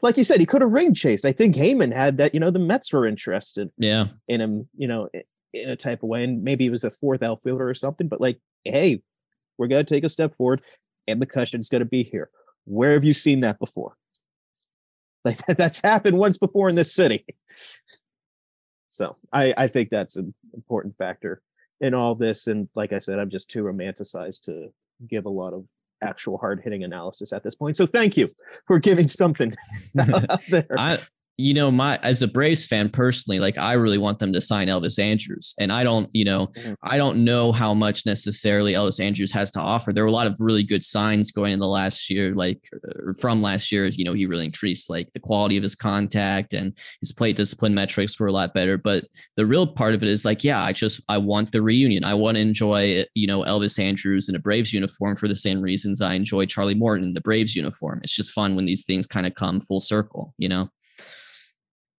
like 0.00 0.16
you 0.16 0.24
said, 0.24 0.40
he 0.40 0.46
could 0.46 0.62
have 0.62 0.70
ring 0.70 0.94
chased. 0.94 1.26
I 1.26 1.32
think 1.32 1.54
Heyman 1.54 1.92
had 1.92 2.16
that. 2.16 2.32
You 2.32 2.40
know, 2.40 2.50
the 2.50 2.58
Mets 2.58 2.92
were 2.92 3.06
interested. 3.06 3.70
Yeah. 3.76 4.06
In 4.28 4.40
him. 4.40 4.68
You 4.76 4.88
know, 4.88 5.08
eh, 5.12 5.20
in 5.54 5.70
a 5.70 5.76
type 5.76 6.02
of 6.02 6.08
way. 6.08 6.24
And 6.24 6.42
maybe 6.42 6.66
it 6.66 6.70
was 6.70 6.84
a 6.84 6.90
fourth 6.90 7.22
outfielder 7.22 7.68
or 7.68 7.74
something, 7.74 8.08
but 8.08 8.20
like, 8.20 8.40
hey, 8.64 9.02
we're 9.58 9.68
going 9.68 9.84
to 9.84 9.94
take 9.94 10.04
a 10.04 10.08
step 10.08 10.34
forward 10.34 10.60
and 11.06 11.20
McCutchen's 11.20 11.68
going 11.68 11.80
to 11.80 11.86
be 11.86 12.02
here. 12.02 12.30
Where 12.64 12.92
have 12.92 13.04
you 13.04 13.14
seen 13.14 13.40
that 13.40 13.58
before? 13.58 13.96
Like 15.24 15.38
that's 15.46 15.80
happened 15.80 16.18
once 16.18 16.38
before 16.38 16.68
in 16.68 16.76
this 16.76 16.94
city. 16.94 17.24
So 18.88 19.16
I, 19.32 19.54
I 19.56 19.66
think 19.66 19.90
that's 19.90 20.16
an 20.16 20.34
important 20.54 20.96
factor 20.96 21.42
in 21.80 21.94
all 21.94 22.14
this. 22.14 22.46
And 22.46 22.68
like 22.74 22.92
I 22.92 22.98
said, 22.98 23.18
I'm 23.18 23.30
just 23.30 23.50
too 23.50 23.62
romanticized 23.64 24.42
to 24.44 24.68
give 25.08 25.26
a 25.26 25.30
lot 25.30 25.52
of 25.52 25.64
actual 26.02 26.38
hard 26.38 26.60
hitting 26.62 26.84
analysis 26.84 27.32
at 27.32 27.42
this 27.42 27.54
point. 27.54 27.76
So 27.76 27.86
thank 27.86 28.16
you 28.16 28.28
for 28.66 28.78
giving 28.78 29.08
something 29.08 29.52
there. 30.48 30.66
I, 30.76 30.98
you 31.36 31.52
know, 31.52 31.70
my 31.70 31.98
as 32.02 32.22
a 32.22 32.28
Braves 32.28 32.64
fan 32.66 32.88
personally, 32.88 33.40
like 33.40 33.58
I 33.58 33.72
really 33.72 33.98
want 33.98 34.20
them 34.20 34.32
to 34.34 34.40
sign 34.40 34.68
Elvis 34.68 35.00
Andrus. 35.00 35.54
And 35.58 35.72
I 35.72 35.82
don't, 35.82 36.08
you 36.12 36.24
know, 36.24 36.46
mm-hmm. 36.48 36.74
I 36.82 36.96
don't 36.96 37.24
know 37.24 37.50
how 37.50 37.74
much 37.74 38.06
necessarily 38.06 38.74
Elvis 38.74 39.00
Andrus 39.00 39.32
has 39.32 39.50
to 39.52 39.60
offer. 39.60 39.92
There 39.92 40.04
were 40.04 40.08
a 40.08 40.12
lot 40.12 40.28
of 40.28 40.36
really 40.38 40.62
good 40.62 40.84
signs 40.84 41.32
going 41.32 41.52
in 41.52 41.58
the 41.58 41.66
last 41.66 42.08
year, 42.08 42.34
like 42.34 42.60
from 43.20 43.42
last 43.42 43.72
year, 43.72 43.86
you 43.86 44.04
know, 44.04 44.12
he 44.12 44.26
really 44.26 44.44
increased 44.44 44.88
like 44.88 45.12
the 45.12 45.20
quality 45.20 45.56
of 45.56 45.64
his 45.64 45.74
contact 45.74 46.52
and 46.52 46.76
his 47.00 47.10
plate 47.10 47.34
discipline 47.34 47.74
metrics 47.74 48.18
were 48.20 48.28
a 48.28 48.32
lot 48.32 48.54
better. 48.54 48.78
But 48.78 49.06
the 49.34 49.46
real 49.46 49.66
part 49.66 49.94
of 49.94 50.04
it 50.04 50.08
is 50.08 50.24
like, 50.24 50.44
yeah, 50.44 50.62
I 50.62 50.72
just 50.72 51.02
I 51.08 51.18
want 51.18 51.50
the 51.50 51.62
reunion. 51.62 52.04
I 52.04 52.14
want 52.14 52.36
to 52.36 52.42
enjoy, 52.42 53.04
you 53.14 53.26
know, 53.26 53.42
Elvis 53.42 53.78
Andrus 53.80 54.28
in 54.28 54.36
a 54.36 54.40
Braves 54.40 54.72
uniform 54.72 55.16
for 55.16 55.26
the 55.26 55.34
same 55.34 55.60
reasons 55.60 56.00
I 56.00 56.14
enjoy 56.14 56.46
Charlie 56.46 56.74
Morton 56.74 57.08
in 57.08 57.14
the 57.14 57.20
Braves 57.20 57.56
uniform. 57.56 58.00
It's 58.04 58.14
just 58.14 58.32
fun 58.32 58.54
when 58.54 58.66
these 58.66 58.84
things 58.84 59.08
kind 59.08 59.26
of 59.26 59.34
come 59.34 59.60
full 59.60 59.80
circle, 59.80 60.32
you 60.38 60.48
know. 60.48 60.70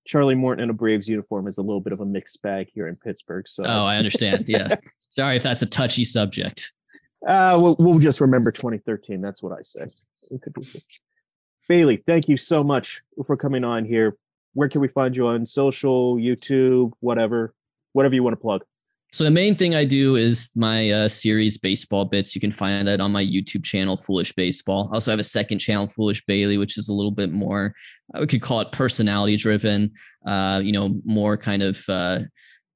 Charlie 0.05 0.35
Morton 0.35 0.63
in 0.63 0.69
a 0.69 0.73
Braves 0.73 1.07
uniform 1.07 1.47
is 1.47 1.57
a 1.57 1.61
little 1.61 1.81
bit 1.81 1.91
of 1.91 1.99
a 1.99 2.05
mixed 2.05 2.41
bag 2.41 2.67
here 2.73 2.87
in 2.87 2.95
Pittsburgh. 2.97 3.47
So 3.47 3.63
oh, 3.65 3.85
I 3.85 3.97
understand. 3.97 4.45
Yeah, 4.55 4.75
sorry 5.09 5.35
if 5.37 5.43
that's 5.43 5.61
a 5.61 5.65
touchy 5.65 6.05
subject. 6.05 6.71
Uh, 7.25 7.57
we'll, 7.59 7.75
we'll 7.79 7.99
just 7.99 8.21
remember 8.21 8.51
2013. 8.51 9.19
That's 9.19 9.41
what 9.41 9.57
I 9.57 9.63
say. 9.63 9.87
Bailey, 11.67 12.03
thank 12.05 12.29
you 12.29 12.37
so 12.37 12.63
much 12.63 13.01
for 13.25 13.35
coming 13.35 13.63
on 13.63 13.85
here. 13.85 14.17
Where 14.53 14.69
can 14.69 14.81
we 14.81 14.87
find 14.87 15.17
you 15.17 15.27
on 15.27 15.45
social, 15.45 16.17
YouTube, 16.17 16.91
whatever, 16.99 17.55
whatever 17.93 18.13
you 18.13 18.23
want 18.23 18.33
to 18.33 18.39
plug? 18.39 18.63
So 19.15 19.23
the 19.23 19.31
main 19.31 19.55
thing 19.55 19.75
I 19.75 19.85
do 19.85 20.17
is 20.17 20.51
my 20.57 20.91
uh, 20.91 21.07
series 21.07 21.57
Baseball 21.57 22.03
Bits. 22.03 22.35
You 22.35 22.41
can 22.41 22.51
find 22.51 22.85
that 22.85 22.99
on 22.99 23.13
my 23.13 23.23
YouTube 23.25 23.63
channel, 23.63 23.95
Foolish 23.95 24.33
Baseball. 24.33 24.89
I 24.91 24.95
also 24.95 25.09
have 25.09 25.21
a 25.21 25.23
second 25.23 25.59
channel, 25.59 25.87
Foolish 25.87 26.25
Bailey, 26.25 26.57
which 26.57 26.77
is 26.77 26.89
a 26.89 26.93
little 26.93 27.13
bit 27.13 27.31
more, 27.31 27.73
we 28.19 28.27
could 28.27 28.41
call 28.41 28.59
it 28.59 28.73
personality 28.73 29.37
driven. 29.37 29.93
Uh, 30.27 30.59
you 30.61 30.73
know, 30.73 30.99
more 31.05 31.37
kind 31.37 31.63
of 31.63 31.81
uh, 31.87 32.19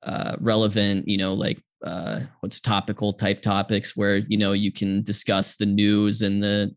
uh, 0.04 0.38
relevant. 0.39 1.10
You 1.10 1.17
know, 1.17 1.34
like 1.34 1.62
uh, 1.84 2.21
what's 2.39 2.62
topical 2.62 3.12
type 3.12 3.41
topics 3.41 3.97
where 3.97 4.19
you 4.30 4.38
know 4.38 4.54
you 4.54 4.71
can 4.71 5.04
discuss 5.04 5.58
the 5.58 5.65
news 5.65 6.21
and 6.21 6.41
the 6.41 6.73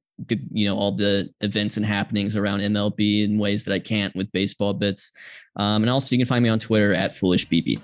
you 0.50 0.66
know 0.66 0.76
all 0.76 0.90
the 0.90 1.30
events 1.40 1.76
and 1.76 1.86
happenings 1.86 2.36
around 2.36 2.62
MLB 2.62 3.26
in 3.26 3.38
ways 3.38 3.64
that 3.66 3.74
I 3.74 3.78
can't 3.78 4.12
with 4.16 4.32
baseball 4.32 4.74
bits. 4.74 5.12
Um, 5.54 5.84
and 5.84 5.90
also 5.90 6.16
you 6.16 6.18
can 6.18 6.26
find 6.26 6.42
me 6.42 6.48
on 6.48 6.58
Twitter 6.58 6.92
at 6.92 7.14
foolishbb. 7.14 7.80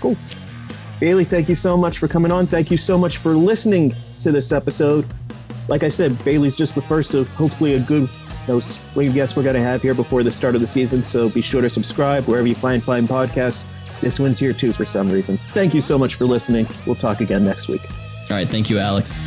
Cool. 0.00 0.16
Bailey, 1.00 1.24
thank 1.24 1.48
you 1.48 1.54
so 1.54 1.76
much 1.76 1.98
for 1.98 2.08
coming 2.08 2.32
on. 2.32 2.46
Thank 2.46 2.70
you 2.70 2.76
so 2.76 2.96
much 2.96 3.18
for 3.18 3.34
listening 3.34 3.94
to 4.20 4.32
this 4.32 4.52
episode. 4.52 5.06
Like 5.68 5.82
I 5.82 5.88
said, 5.88 6.22
Bailey's 6.24 6.56
just 6.56 6.74
the 6.74 6.82
first 6.82 7.14
of 7.14 7.28
hopefully 7.30 7.74
a 7.74 7.80
good 7.80 8.08
those 8.46 8.78
swing 8.92 9.12
guests 9.12 9.36
we're 9.36 9.42
going 9.42 9.56
to 9.56 9.62
have 9.62 9.82
here 9.82 9.94
before 9.94 10.22
the 10.22 10.30
start 10.30 10.54
of 10.54 10.60
the 10.60 10.66
season. 10.66 11.02
So 11.02 11.28
be 11.28 11.42
sure 11.42 11.60
to 11.60 11.68
subscribe 11.68 12.24
wherever 12.24 12.46
you 12.46 12.54
find 12.54 12.82
fine 12.82 13.08
podcasts. 13.08 13.66
This 14.00 14.20
one's 14.20 14.38
here 14.38 14.52
too 14.52 14.72
for 14.72 14.84
some 14.84 15.10
reason. 15.10 15.38
Thank 15.50 15.74
you 15.74 15.80
so 15.80 15.98
much 15.98 16.14
for 16.14 16.26
listening. 16.26 16.68
We'll 16.86 16.96
talk 16.96 17.20
again 17.20 17.44
next 17.44 17.68
week. 17.68 17.82
All 18.30 18.36
right. 18.36 18.48
Thank 18.48 18.70
you, 18.70 18.78
Alex. 18.78 19.20